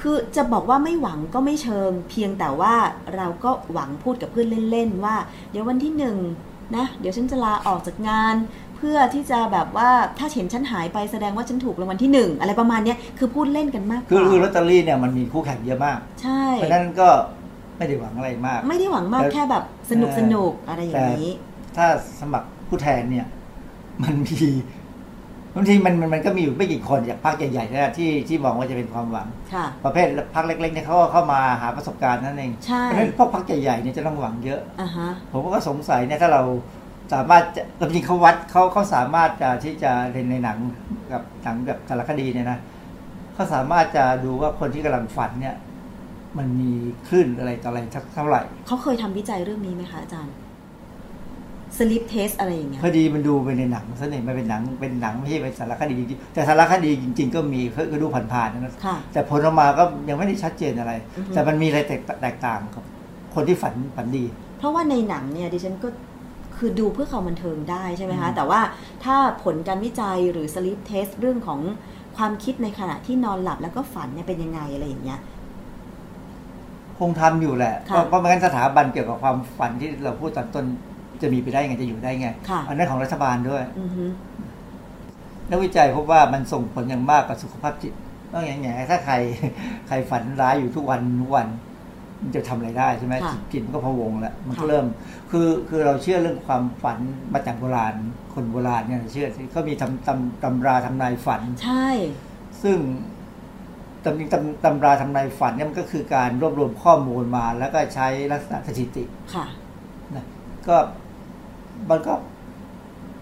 [0.00, 2.74] คือจะบอกว่าไม่หวังก็ไม่เชิง เพียงแต่ว่า
[3.16, 5.16] เราก็หวังพูดกับเพื่อนเล่นๆว่า
[5.50, 6.16] เดี๋ยววันที่หนึ่ง
[6.76, 8.34] นะเดี๋ยวฉันจะลาออกจากงาน
[8.76, 17.08] เพื่อที่จะแบบว่าถ้าเห็นฉันหายไปแสดงว่าฉันถูกรางวัลที่หนึ่งอะไรประมาณเนี้ยคือพูดเล่นกันมากกคือว่าคือลอตเตอรี่เนี่ยมันมีคู่แข่งเยอะมาก ใช่เพราะฉะนั้นก็
[17.76, 21.28] ไม่ได้หวังอะไรมาก ไม่ได้หวังมากแต่แค่แบบสนุกเออสนุกอะไรอย่างนี้
[21.76, 21.86] ถ้า
[22.20, 23.26] สมัครผู้แทนเนี่ย
[24.02, 24.38] มันมี
[25.54, 36.42] บางทีมันมันมันก็มีอยู่ไม่กี่คนจากพรรคใหญ่ๆนะที่ที่มองว่าจะเป็นความหวังค่ะประเภทพรรคเล็กๆเนี่ยเขาก็เข้ามาหาประสบการณ์นั่นเองใช่เพราะฉะนั้นพวกพรรคใหญ่ๆเนี่ยจะต้องหวังเยอะอ่าฮะผมก็สงสัยเนี่ยถ้าเรา
[37.14, 40.58] สามารถจะจริงๆเขาวัดเขาเขาสามารถจะที่จะในในหนัง
[41.12, 42.58] กับหนังแบบสารคดีเนี่ยนะ
[43.34, 45.56] เขาสามารถจะดูว่าคนที่กำลังฝันเนี่ย
[46.38, 46.70] มันมี
[47.08, 50.32] คลื่นอะไรต่ออะไรสักเท่าไหร่เขาเคยทำวิจัยเรื่องนี้ไหมคะอาจารย์
[51.78, 57.60] sleep test อะไรอย่างเงี้ยอดีมันดูไปในหนังซะเนี่ยมันเป็นหนังเป็นหนังไม่ใช่เป็นสารคดีจริงๆแต่สารคดีจริง ๆ ก็มี
[57.92, 62.84] ก็ดูผ่านๆนะค่ะแต่ผลออกมาก็ยังไม่ได้ชัดเจนอะไรอือฮึแต่มันมีอะไรแตกแตกต่างกับ
[63.34, 64.24] คนที่ฝันฝันดี
[64.58, 65.88] เพราะว่าในหนังเนี่ยดิฉันก็
[66.56, 68.60] คือดูเพื่อความบันเทิงได้ใช่ไหมคะอืมแต่ว่า
[69.04, 71.60] ถ้าผลการวิจัยหรือ sleep test เรื่องของ
[72.16, 75.20] ความคิดในขณะที่นอนหลับแล้วก็ฝันเนี่ยเป็นยังไงอะไรอย่างเงี้ย
[76.98, 80.64] คงทำอยู่แหละค่ะเพราะเพราะไม่งั้นสถาบันเกี่ยวกับความฝันที่เราพูดตอนต้น
[81.22, 84.04] จะมีไปได้ไงจะอยู่ได้ไงค่ะอันนั้นของรัฐบาลด้วยอือฮึ
[85.50, 87.92] นักวิจัยพบว่ามันส่งผลอย่างมากกับสุขภาพจิต
[88.32, 89.14] ต้องอย่างไงถ้าใคร
[89.88, 91.48] ใครฝันร้ายอยู่ทุกวันทุกวัน
[92.22, 94.86] มันจะทำอะไรได้ใช่ไหมค่ะจิตมันก็พะวงแล้วมันก็ค่ะเริ่ม
[95.30, 96.98] คือคือเราเชื่อเรื่องความฝัน
[97.32, 97.94] มาจากโบราณ
[98.34, 101.88] คนโบราณเนี่ยเชื่อเขามีทำตำตำราทำนายฝัน ใช่
[102.62, 102.78] ซึ่ง
[104.04, 109.04] ตำตำตำราทำนายฝันเนี่ยมันก็คือการรวบรวมข้อมูลมา แล้วก็ใช้ลักษณะสถิติ
[109.34, 109.46] ค่ะ
[110.14, 110.24] นะ
[110.68, 110.76] ก็
[111.90, 112.14] มันก็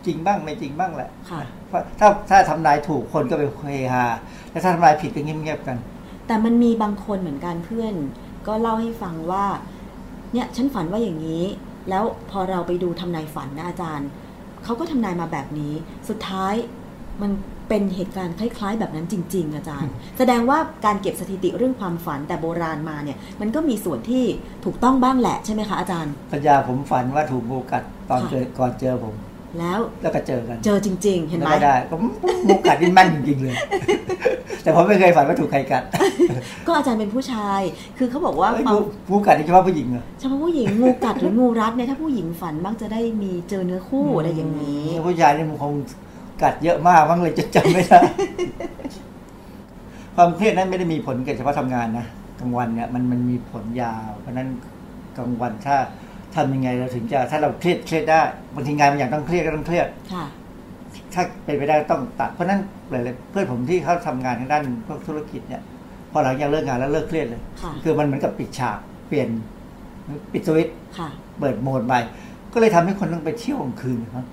[0.07, 4.05] จริงบ้างไม่จริงบ้างแหละค่ะ เพราะถ้าถ้าทำนายถูกคนก็ไปเฮฮา
[4.51, 5.77] แต่ถ้าทำนายผิดก็เงียบๆกัน
[6.27, 7.95] แต่มันมีบางคนเหมือนกันเพื่อน
[8.47, 9.47] ก็เล่าให้ฟังว่า
[10.33, 11.45] เนี่ยฉันฝันว่าอย่างนี้
[11.91, 14.09] แล้วพอเราไปดูทำนายฝันนะอาจารย์
[14.65, 15.73] เขาก็ทำนายมาแบบนี้
[16.09, 16.55] สุดท้าย
[17.21, 17.31] มัน
[17.69, 24.25] เป็นเหตุการณ์คล้าย ๆ แบบนั้นจริง ๆ อาจารย์ แสดงว่าการเก็บสถิติเรื่องความฝันแต่โบราณมาเนี่ย มันก็มีส่วนที่
[24.65, 29.15] ถูกต้องบ้างแหละใช่ไหมคะอาจารย์ปัญญาผมฝันว่าถูกงูกัดตอนค่ะเจอก่อนเจอผม
[29.59, 31.95] แล้วแล้วก็เจอกัน เจอจริง ๆ เห็นไหมแล้วก็ได้ก็
[32.47, 33.55] งูกัดนี่แม่นจริงๆเลย
[34.63, 35.83] แต่ผมไม่เคยฝันว่าถูกใครกัด
[36.67, 37.61] ก็อาจารย์เป็นผู้ชาย
[37.99, 38.79] คือเขาบอกว่าเอ้ยความงู
[39.11, 45.73] งูกัดนี่เฉพาะผู้หญิงเหรอเฉพาะผู้หญิงงูกัดหรืองูรัดเนี่ยถ้าผู้หญิงฝันมักจะได้มีเจอเนื้อคู่อะไรอย่างนี้ ผู้ชายนี่มันคง
[46.43, 48.01] กัดเยอะมากมั้งเลยจะจำไม่ได้
[50.17, 52.07] ความเครียดนั้นไม่ได้มีผลแค่เฉพาะทำงานนะ
[52.41, 54.49] กลางวันเนี่ยมันมันมีผลยาว เพราะฉะนั้น
[55.17, 55.77] กลางวันถ้า
[56.37, 58.21] ทำยังไงเราถึงจะถ้าเราเครียดเครียดได้
[58.55, 60.25] บางทีงานบางอย่างต้องเครียดก็ต้องเครียดค่ะ
[61.15, 62.61] ถ้าเป็นไปได้ก็ต้องตัดเพราะฉะนั้น
[62.91, 65.63] หลายๆเพื่อนผมที่เขาทำงานทางด้านพวกธุรกิจเนี่ย
[66.13, 68.79] พอหลังจากเลิกงานแล้วเลิกเครียดเลยค่ะคือมันเหมือนกับปิดฉาก
[69.09, 69.29] เปลี่ยน
[70.33, 71.09] ปิดสวิตช์ค่ะ
[71.41, 72.01] เปิดโหมดใหม่
[72.53, 74.25] ก็เลยทำให้คนต้องไปเที่ยวกลางคืนครับ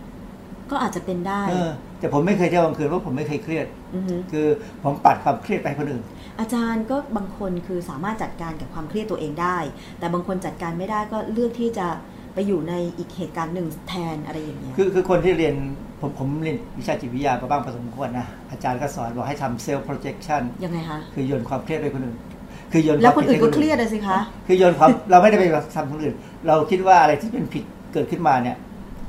[0.71, 4.47] ก็อาจจะเป็นได้เออแต่ผมไม่เคยเที่ยวกลางคืนเพราะผมไม่เคยเครียดอฮึคือ
[4.83, 6.03] ผมปัดความเครียดไปให้คนอื่น
[6.39, 9.57] อาจารย์ก็บางคนคือสามารถจัดการกับความเครียดตัวเองได้
[9.99, 11.87] แต่บางคนจัดการไม่ได้ก็เลือกที่จะ
[12.33, 15.55] ไปอยู่ในอีกเหตุการณ์หนึ่งแทนอะไรอย่างเงี้ยคือคือคนที่เรียน
[16.01, 22.17] ผมผมเรียนวิชาจิตวิทยามาบ้างพอสมควรนะ อาจารย์ก็สอนบอกให้ทำเซลล์ projection ยังไงคะคือโยนความเครียดไปคนอื่น
[22.71, 25.43] คือโยนแล้ววามคนอื่นก็ผิดเคให้รียดอะสิคะ คือโยนความเราไม่ได้ไป
[25.75, 26.15] ทำคนอื่น
[26.47, 27.63] เราคิดว่าอะไรที่เป็นผิด
[27.93, 28.57] เกิดขึ้นมาเนี่ย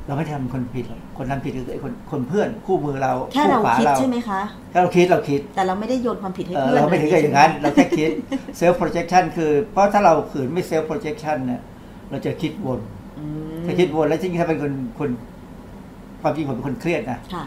[0.07, 4.41] เราไม่ได้ทำคนผิดหรอกคนทำผิดคือไอ้คนคนเพื่อนคู่มือเราแค่เราขวคิดเราใช่ไหมคะ
[4.71, 8.11] แค่เราคิดเราคิด แต่เราไม่ได้โยนความผิดให้เออเพื่อนเราไม่ถึงกับอย่างนั้น เราแค่คิด
[8.59, 11.61] self projection คือเพราะถ้าเราขืนไม่ self projection เนี่ย
[12.09, 12.79] เราจะคิดวน
[13.19, 13.25] อื
[13.59, 15.09] มถ้าคิดวนแล้วจริงๆถ้าเป็นคนคน
[16.21, 17.45] ความจริงผมเป็นคนเครียดนะค่ะ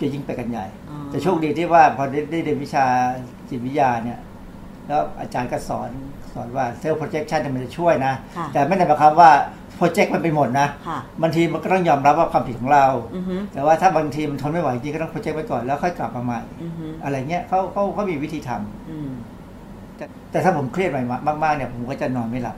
[0.00, 2.84] จะยิ่งไปกันใหญ่อ๋อแต่โชคดีที่ว่าพอได้ได้เรียนวิชา
[3.48, 4.18] จิตวิทยาเนี่ย
[4.88, 5.90] แล้วอาจารย์ก็สอน
[6.32, 9.30] สอนว่า self projection เนี่ยมันจะช่วยนะค่ะแต่ไม่ได้หมายความว่า
[9.78, 19.10] project มันไปหมดนะค่ะ บางทีมันก็ต้องยอมรับว่าความผิดของเรา อือฮึแต่ว่าถ้าบางทีมันทนไม่ไหวจริงก็ต้อง project ไว้ก่อนแล้วค่อยกลับมาใหม่ อือฮึอะไรเงี้ยเขาเขาเขามีวิธีทำ อืม
[19.96, 21.02] แต่แต่ถ้าผมเครียดใหม่
[21.42, 22.56] มากๆเนี่ยผมก็จะนอนไม่หลับ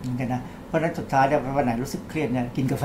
[0.00, 2.84] เหมือนกันนะเพราะฉะนั้นสุดท้ายเนี่ยวันไหนรู้สึกเครียดเนี่ยกินกาแ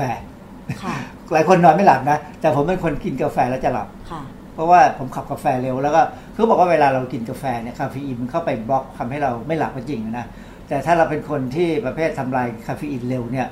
[0.82, 0.96] ค่ะ
[1.32, 4.22] หลายคนนอนไม่หลับนะ แต่ผมเป็นคนกินกาแฟแล้วจะหลับ ค่ะ
[4.54, 6.02] เพราะว่าผมขับกาแฟเร็วแล้วก็
[6.34, 10.26] คือบอกว่าเวลาเรากินกาแฟเนี่ยคาเฟอีนมันเข้าไปบล็อกทำให้เราไม่หลับก็จริงนะ
[10.68, 13.46] แต่ถ้าเราเป็นคนที่ประเภททำลายคาเฟอีนเร็วเนี่ย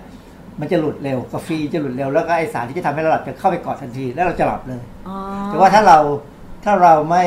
[0.60, 5.98] มันจะหลุดเร็วกาแฟจะหลุดเร็วแล้วก็ไอสารที่จะทำให้เราหลับจะเข้าไปเกาะทันที แล้วเราจะหลับเลยอ๋อแต่ว่าถ้าเรา
[6.64, 7.24] ถ้าเราไม่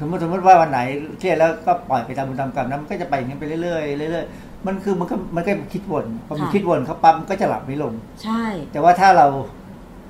[0.00, 0.80] สมมติสมมติว่าวันไหน
[1.18, 7.92] เครียดแล้วก็ปล่อยไปตามบุญตามกรรมนั้นมันก็จะไปอย่างนี้ไปเรื่อยๆเรื่อยๆมันคือมันก็มันก็คิดวนพอมันคิดวนเขาปั๊มนก็จะหลับไม่ลง
[8.22, 8.42] ใช่
[8.72, 9.26] แต่ว่าถ้าเรา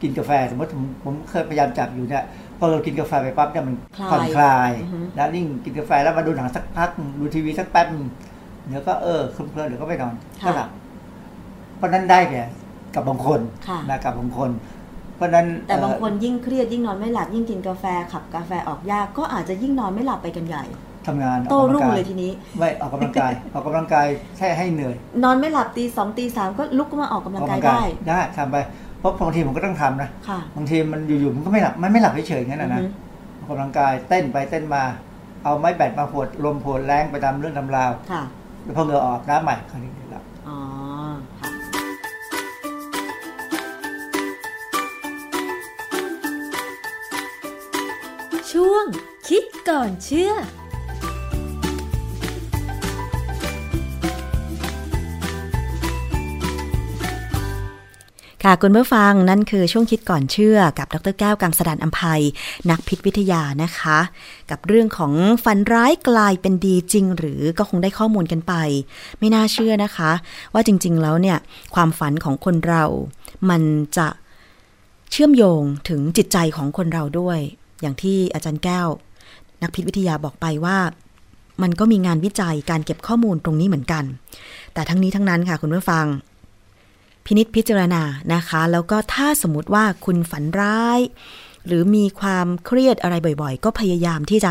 [0.03, 2.25] กินกาแฟสมมติผมผมเคยพยายามจับอยู่เนี่ย
[2.59, 3.75] พอเรากินกาแฟไปปั๊บเนี่ยมัน
[4.11, 6.91] ผ่อนคลายอือฮึแล้วยิ่งกินกาแฟแล้วมาดูหนังสักพัก
[7.21, 8.07] ดูทีวีสักแป๊บนึง
[8.69, 10.15] เดี๋ยวก็เออเคลิ้มๆเดี๋ยวก็ไปนอน
[10.47, 10.84] ก็หลับเพ
[11.85, 12.43] ราะนั้นได้แก่
[12.95, 14.51] กับบางคนค่ะนะกับบางคน
[15.17, 20.65] เพราะนั้นแต่บางเอ่อคนยิ่งเครียดยิ่งนอนไม่หลับยิ่งกินกาแฟขับกาแฟออกยากก็อาจจะยิ่งนอนไม่หลับไปกันใหญ่
[21.07, 24.07] ทำงานโต้ออกกำรุ่ลังงกายเลยทีนี้ไม่ออกกำลังกายออกกำลังกาย
[24.39, 28.57] แค่ให้เหนื่อย นอนไม่หลับตีสองตีสามก็ลุกขึ้นมาออกกำลังกายได้ได้ทำไป
[28.99, 32.89] เพราะบางทีผมก็ต้องทำนะค่ะบางทีมันอยู่ๆมันก็ไม่หลับมันไม่หลับเฉยๆงั้นนะนะอือฮึ
[33.39, 34.83] ออกกำลังกายเต้นไปเต้นมา
[35.45, 38.23] เอาไม้แบตมาหวดลมโผดแรงไปตามเรื่องตำราวค่ะ
[38.63, 39.91] แล้วพอเหงื่อออกน้ำใหม่คราวนี้
[49.71, 62.23] ก่อนเชื่อค่ะคุณผู้ฟังนั่นคือช่วงคิดก่อนเชื่อกับดรแก้วกังสดานอัมภัย
[62.71, 63.99] นักพิษวิทยานะคะ
[64.51, 65.13] กับเรื่องของ
[65.45, 68.55] ฝันร้ายกลายเป็นดีจริง หรือก็คงได้ข้อมูลกันไป
[69.19, 70.11] ไม่น่าเชื่อนะคะ
[70.55, 71.39] ว่าจริง ๆ แล้วเนี่ย
[71.75, 72.85] ความฝันของคนเรา
[73.51, 73.63] มัน
[73.97, 74.09] จะ
[75.11, 77.39] เชื่อมโยงถึงจิตใจของคนเราด้วย
[77.81, 78.89] อย่างที่อาจารย์แก้ว
[79.65, 80.79] นักพิษวิทยาบอกไปว่า
[81.63, 84.05] มันก็มีงานวิจัยการเก็บข้อมูลตรงนี้เหมือนกัน
[84.75, 86.07] แต่ทั้งนี้ทั้งนั้นค่ะคุณผู้ฟัง
[87.25, 88.03] พินิษพิจารณา
[88.35, 91.01] นะคะ แล้วก็ถ้าสมมติว่าคุณฝันร้าย
[91.67, 94.51] หรือมีความเครียดอะไรบ่อยๆ ก็พยายามที่จะ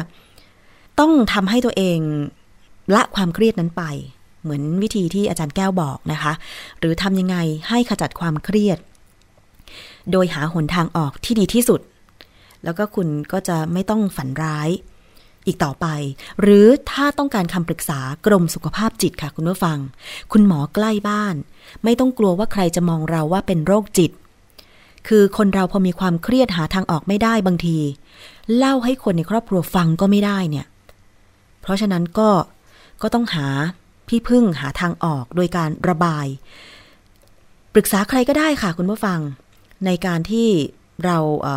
[0.99, 1.99] ต้องทำให้ตัวเอง
[2.95, 3.83] ละความเครียดนั้นไป
[4.43, 6.33] เหมือนวิธีที่อาจารย์แก้วบอกนะคะ
[6.79, 7.37] หรือทำยังไง
[7.69, 8.77] ให้ขจัดความเครียด
[10.11, 11.81] โดยหาหนทางออกที่ดีที่สุด
[12.63, 14.69] แล้วก็คุณก็จะไม่ต้องฝันร้าย
[15.47, 15.87] อีกต่อไป
[16.41, 19.77] หรือถ้าต้องการคำปรึกษากรมสุขภาพจิตค่ะคุณผู้ฟัง
[20.31, 21.35] คุณหมอใกล้บ้าน
[21.83, 24.11] ไม่ต้องกลัวว่าใครจะมองเราว่าเป็นโรคจิต
[25.07, 27.77] คือคนเราพอมีความเครียดหาทางออกไม่ได้บางที
[28.57, 30.65] เล่าให้คนในครอบครัวฟังก็ไม่ได้เนี่ย
[31.61, 32.29] เพราะฉะนั้นก็
[33.01, 33.47] ก็ต้องหา
[34.07, 36.25] พี่พึ่งหาทางออกโดยการระบาย
[37.73, 39.19] ปรึกษาใครก็ได้ค่ะคุณผู้ฟัง
[39.85, 40.47] ในการที่
[41.05, 41.47] เราเ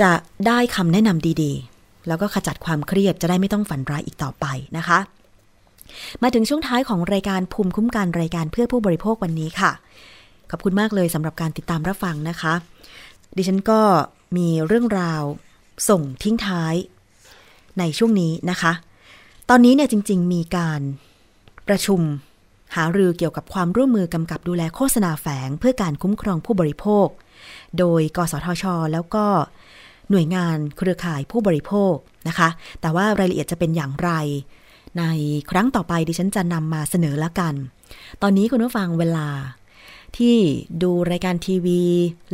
[0.00, 0.12] จะ
[0.46, 1.73] ได้คำแนะนำดี ๆ
[2.08, 4.46] แล้วก็ขจัดความเครียดจะได้ไม่ต้องฝันร้ายอีกต่อไป
[4.76, 4.98] นะคะ
[6.22, 9.72] มาถึงช่วงท้ายของรายการภูมิคุ้มกันรายการเพื่อผู้บริโภควันนี้ค่ะ
[10.50, 12.54] ขอบคุณมากเลยสำหรับการติดตามรับฟังนะคะ
[13.36, 13.80] ดิฉันก็
[14.36, 15.22] มีเรื่องราว
[15.88, 16.74] ส่งทิ้งท้าย
[17.78, 18.72] ในช่วงนี้นะคะ
[19.50, 20.80] ตอนนี้เนี่ยจริง ๆ มีการ
[21.68, 22.00] ประชุม
[22.76, 27.06] หารือเกี่ยวกับความร่วมมือกำกับดูแลโฆษณาแฝงเพื่อการคุ้มครองผู้บริโภค
[27.78, 29.26] โดย กสทช แล้วก็
[30.10, 31.94] หน่วยงานเครือข่ายผู้บริโภค
[32.28, 32.48] นะคะ
[32.80, 34.10] แต่ว่ารายละเอียดจะเป็นอย่างไร
[34.98, 35.04] ใน
[35.50, 37.54] ครั้งต่อไปดิฉันจะนำมาเสนอละกัน
[38.22, 39.28] ตอนนี้คุณผู้ฟังเวลา
[40.16, 40.36] ที่
[40.82, 41.82] ดูรายการทีวี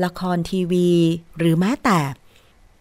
[0.04, 0.88] ละครทีวี
[1.38, 1.98] หรือแม้แต่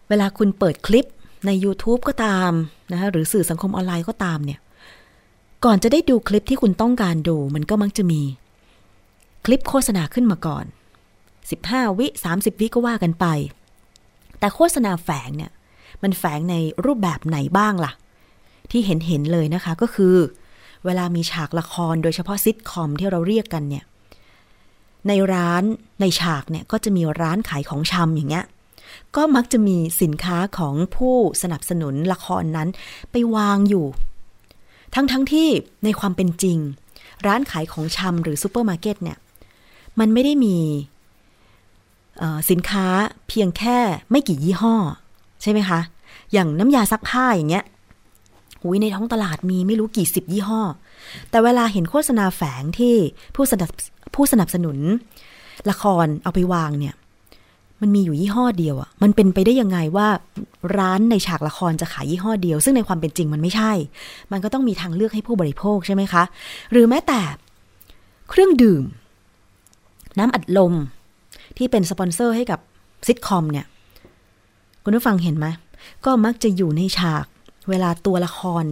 [0.08, 1.08] เวลาคุณเปิดคลิป
[1.46, 2.52] ใน YouTube ก็ตาม
[2.92, 4.60] นะคะหรือสื่อสังคมออนไลน์ก็ตามเนี่ย
[5.64, 8.20] ก่อนจะได้ดูคลิปที่คุณต้องการดู มันก็มักจะมี
[9.44, 10.64] คลิปโฆษณาขึ้นมาก่อน
[11.32, 13.26] 15 วิ 30 วิก็ว่ากันไป
[14.40, 15.50] แต่โฆษณาแฝงเนี่ย
[16.02, 17.92] มันแฝงในรูปแบบไหนบ้างล่ะ
[18.70, 20.16] ที่เห็นเห็นเลยนะคะก็คือ
[20.84, 23.84] เวลามีฉากละครโดยเฉพาะซิทคอมที่เราเรียกกันเนี่ย
[25.08, 25.62] ในร้าน
[26.00, 28.44] ในฉากเนี่ยก็จะมีร้านขายของชำอย่างเงี้ย
[29.16, 32.68] ก็มักจะมีสินค้าของผู้สนับสนุนละครนั้น
[33.10, 33.86] ไปวางอยู่
[34.94, 35.48] ทั้งทั้งที่
[35.84, 36.58] ในความเป็นจริง
[37.26, 39.18] ร้านขายของชำหรือซูเปอร์มาร์เก็ตเนี่ย
[40.00, 40.56] มันไม่ได้มี
[42.50, 42.86] สินค้า
[43.28, 43.78] เพียงแค่
[44.10, 44.74] ไม่กี่ยี่ห้อ
[45.42, 45.80] ใช่ไหมคะ
[46.32, 47.64] อย่างน้ำยาซักผ้าอย่างเงี้ย
[48.60, 50.62] หุยในท้องตลาดมีไม่รู้กี่สิบยี่ห้อ
[51.30, 52.94] แต่เวลาเห็นโฆษณาแฝงที่
[53.34, 53.70] ผู้สนับ
[54.14, 54.78] ผู้สนับสนุน
[55.70, 56.94] ละครเอาไปวางเนี่ย
[57.80, 60.08] มันมีอยู่ยี่ห้อเดียวอะ่ะมันเป็นไปได้ยังไงว่า
[60.78, 63.72] ร้านในฉากละครจะขายยี่ห้อเดียว ซึ่งในความเป็นจริงมันไม่ใช่
[64.32, 66.22] มันก็ต้องมีทางเลือกให้ผู้บริโภคใช่ไหมคะ
[66.70, 67.20] หรือแม้แต่
[68.30, 68.84] เครื่องดื่ม
[70.18, 70.74] น้ำอัดลม
[71.60, 72.60] ที่เป็นสปอนเซอร์ให้กับ
[73.06, 73.66] ซิทคอมเนี่ย
[74.84, 75.46] คุณผู้ฟังเห็นไหม
[76.04, 77.26] ก็มักจะอยู่ในฉาก
[77.70, 78.64] เวลาตัวละคร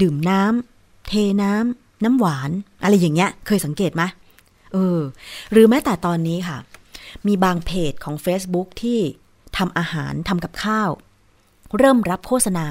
[0.00, 2.50] ดื่มน้ำเทน้ำน้ำหวาน
[2.82, 4.02] อะไรอย่างเงี้ย เคยสังเกตไหม
[4.72, 5.00] เออ
[5.52, 6.58] หรือแม้แต่ตอนนี้ค่ะ
[7.26, 8.98] มีบางเพจของ Facebook ที่
[9.56, 10.90] ทำอาหารทำกับข้าว
[11.78, 12.66] เริ่มรับโฆษณา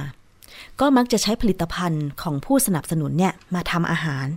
[0.79, 4.27] ก็มักจะใช้ผลิตภัณฑ์ของผู้สนับสนุนเนี่ยมาทำอาหาร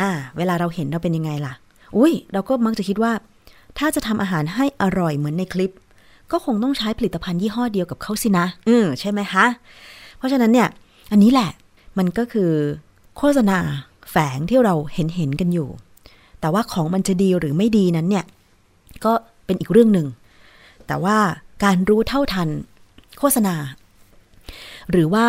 [0.00, 1.54] อ่า เวลาเราเห็นเราเป็นยังไงล่ะ
[1.96, 3.12] อุ้ยเราก็มักจะคิดว่า
[3.78, 5.74] ถ้าจะทำอาหารให้อร่อยเหมือนในคลิป
[6.32, 9.46] ก็คงต้องใช้ผลิตภัณฑ์ยี่ห้อเดียวกับเขาสินะ อืมใช่ไหมคะ
[10.18, 10.68] เพราะฉะนั้นเนี่ย
[11.10, 11.50] อันนี้แหละ
[11.98, 12.50] มันก็คือ
[13.16, 13.58] โฆษณา
[14.10, 15.68] แฝงที่เราเห็นเห็นกันอยู่
[16.40, 18.24] แต่ว่าของมันจะดีหรือไม่ดีนั้นเนี่ย
[19.04, 19.12] ก็
[19.46, 20.06] เป็นอีกเรื่องหนึ่ง
[20.86, 21.18] แต่ว่า
[21.64, 22.48] การรู้เท่าทัน
[23.18, 23.54] โฆษณา
[24.90, 25.26] หรือว่า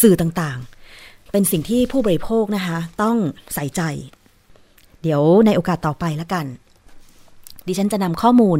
[0.00, 3.16] สื่อต่างๆ เป็นสิ่งที่ผู้บริโภคนะคะ ต้อง
[3.54, 3.82] ใส่ใจ
[5.02, 6.46] เดี๋ยวในโอกาสต่อไปล้วกัน
[7.70, 8.58] ดิฉันจะนำข้อมูล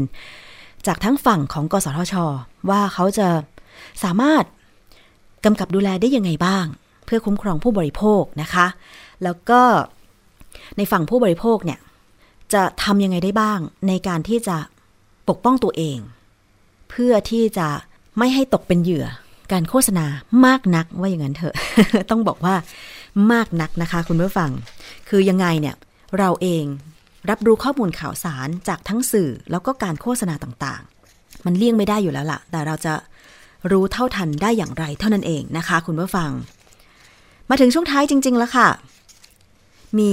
[0.86, 2.14] จากทั้งฝั่งของกสทช
[2.70, 3.28] ว่าเขาจะ
[4.04, 4.44] สามารถ
[5.44, 6.66] กำกับดูแลได้ยังไงบ้าง
[7.04, 8.66] เพื่อคุ้มครองผู้บริโภคนะคะ
[9.22, 9.61] แล้วก็
[10.76, 11.78] ในฝั่งผู้บริโภคเนี่ย
[12.54, 13.58] จะทำยังไงได้บ้าง
[13.88, 14.56] ในการที่จะ
[15.28, 15.98] ปกป้องตัวเอง
[16.90, 17.68] เพื่อที่จะ
[18.18, 19.06] ไม่ให้ตกเป็นเหยื่อ
[19.52, 20.06] การโฆษณา
[20.46, 21.54] มากนักว่าอย่างนั้นเถอะ
[22.11, 22.54] ต้องบอกว่า
[23.32, 24.50] มากนักนะคะ คุณผู้ฟัง
[25.08, 25.76] คือยังไงเนี่ย
[26.18, 26.64] เราเอง
[27.28, 32.94] รับรู้ข้อมูลข่าวสารจากทั้งสื่อแล้วก็การโฆษณาต่างๆ มันเลี่ยงไม่ได้อยู่แล้วล่ะ แต่เราจะ
[33.70, 36.30] รู้เท่าทันได้อย่างไรเท่านั้นเองนะคะ คุณผู้ฟัง
[37.50, 38.68] มาถึงช่วงท้ายจริง ๆ แล้วค่ะ
[39.98, 40.12] มี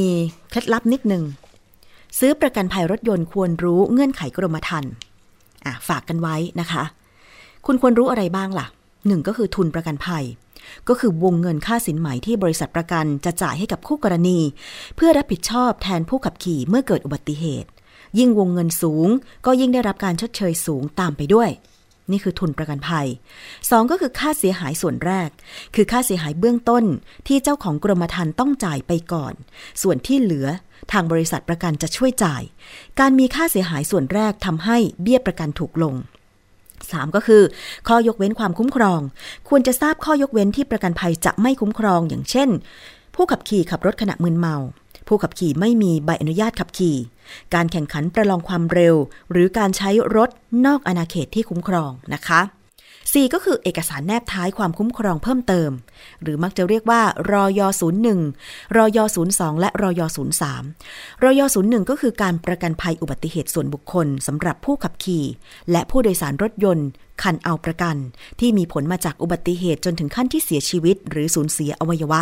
[0.49, 1.23] เคล็ดลับนิดนึง
[2.19, 4.91] ซื้อประกันภัยรถยนต์ควรรู้เงื่อนไขกรมธรรม์
[5.87, 6.83] ฝากกันไว้นะคะ
[7.65, 8.67] คุณควรรู้อะไรบ้างล่ะ
[9.07, 10.23] หนึ่งก็คือทุนประกันภัย
[10.87, 14.39] ก็คือวงเงินค่าสินไหมที่บริษัทประกันจะจ่ายให้กับคู่กรณี
[14.95, 17.69] เพื่อรับผิดชอบแทนผู้ขับขี่เมื่อเกิดอุบัติเหตุ
[18.19, 19.07] ยิ่งวงเงินสูง
[19.45, 21.49] ก็ยิ่งได้รับการชดเชยสูงตามไปด้วย
[22.11, 23.07] นี่คือทุนประกันภัย
[23.49, 25.29] 2 ก็คือค่าเสียหายส่วนแรก
[25.75, 26.83] คือค่าเสียหายเบื้องต้น
[27.27, 29.33] ที่เจ้าของกรมธรรม์ต้องจ่ายไปก่อน
[29.81, 30.47] ส่วนที่เหลือ
[30.91, 32.43] ทางบริษัทประกันจะช่วยจ่าย
[32.99, 35.95] การมีค่าเสียหายส่วนแรกทำให้เบี้ยประกันถูกลง
[36.95, 37.43] 3 ก็คือ
[37.87, 39.01] ข้อยกเว้นความคุ้มครอง
[39.49, 42.49] ควรจะทราบข้อยกเว้นที่ประกันภัยจะไม่คุ้มครอง อย่างเช่น
[43.15, 44.55] ผู้ขับขี่ขับรถขณะมึนเมา
[45.07, 46.97] ผู้ขับขี่ไม่มีใบอนุญาตขับขี่
[47.53, 48.95] การแข่งขันประลองความเร็ว
[49.31, 50.29] หรือการใช้รถ
[50.65, 52.41] นอกอาณาเขตที่คุ้มครองนะคะ
[53.11, 55.71] 4ก็คือเอกสารแนบท้ายความคุ้มครองเพิ่มเติม
[56.21, 57.01] หรือมักจะเรียกว่า
[57.31, 57.61] รอย
[58.19, 58.99] 01รอย
[59.29, 60.01] 02 และรอย
[60.63, 65.25] 03รอย01 ก็คือการประกันภัยอุบัติเหตุส่วนบุคคลสำหรับผู้ขับขี่
[65.71, 66.87] และผู้โดยสารรถยนต์
[67.23, 67.95] คันเอาประกัน
[68.39, 72.21] ที่มีผลมาจากอุบัติเหตุจนถึงขั้นที่เสียชีวิต หรือสูญเสียอวัยวะ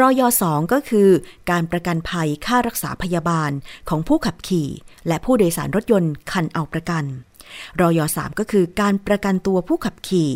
[0.00, 1.08] รอยสองก็คือ
[1.50, 3.50] การประกันภัยค่ารักษาพยาบาล
[3.88, 4.68] ของผู้ขับขี่
[5.08, 7.04] และผู้โดยสารรถยนต์คันเอาประกัน
[7.80, 10.32] รอยสามก็คือการประกันตัวผู้ขับขี่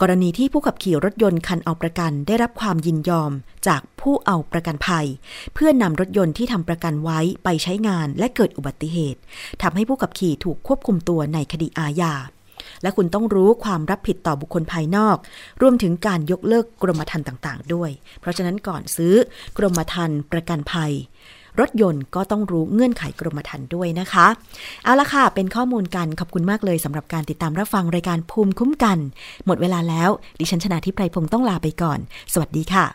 [0.00, 3.32] กรณีที่ผู้ขับขี่รถยนต์คันเอาประกันได้รับความยินยอม
[3.68, 5.06] จากผู้เอาประกันภัย
[5.54, 9.20] เพื่อนำรถยนต์ที่ทำประกันไว้ไปใช้งานและเกิดอุบัติเหตุ
[9.62, 12.14] ทำให้ผู้ขับขี่ถูกควบคุมตัวในคดีอาญา
[12.82, 15.16] และคุณต้องรู้ความรับผิดต่อบุคคลภายนอก
[15.62, 19.14] รวมถึงการยกเลิกกรมธรรม์ต่าง ๆ ด้วย เพราะฉะนั้นก่อนซื้อ
[19.56, 20.92] กรมธรรม์ประกันภัย
[21.60, 24.26] รถยนต์ก็ต้องรู้เงื่อนไขกรมธรรม์ด้วยนะคะ
[24.84, 28.98] เอาละค่ะ เป็นข้อมูลกันขอบคุณมากเลยสำหรับการติดตามรับฟังรายการภูมิคุ้มกัน
[29.46, 31.98] หมดเวลาแล้ว ดิฉันชนะทิพไพรพงศ์ต้องลาไปก่อน
[32.32, 32.86] สวัสดีค่ะ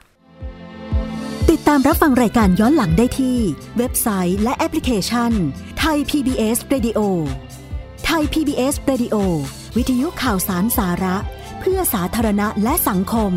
[1.49, 3.38] ติดตามรับฟังรายการย้อนหลังได้ที่
[3.78, 5.32] เว็บไซต์และแอปพลิเคชัน
[5.80, 6.99] ไทย PBS Radio
[8.05, 9.16] ไทย PBS Radio
[9.78, 11.16] วิทยุข่าวสารสาระ
[11.59, 13.34] เพื่อสาธารณะและสังคม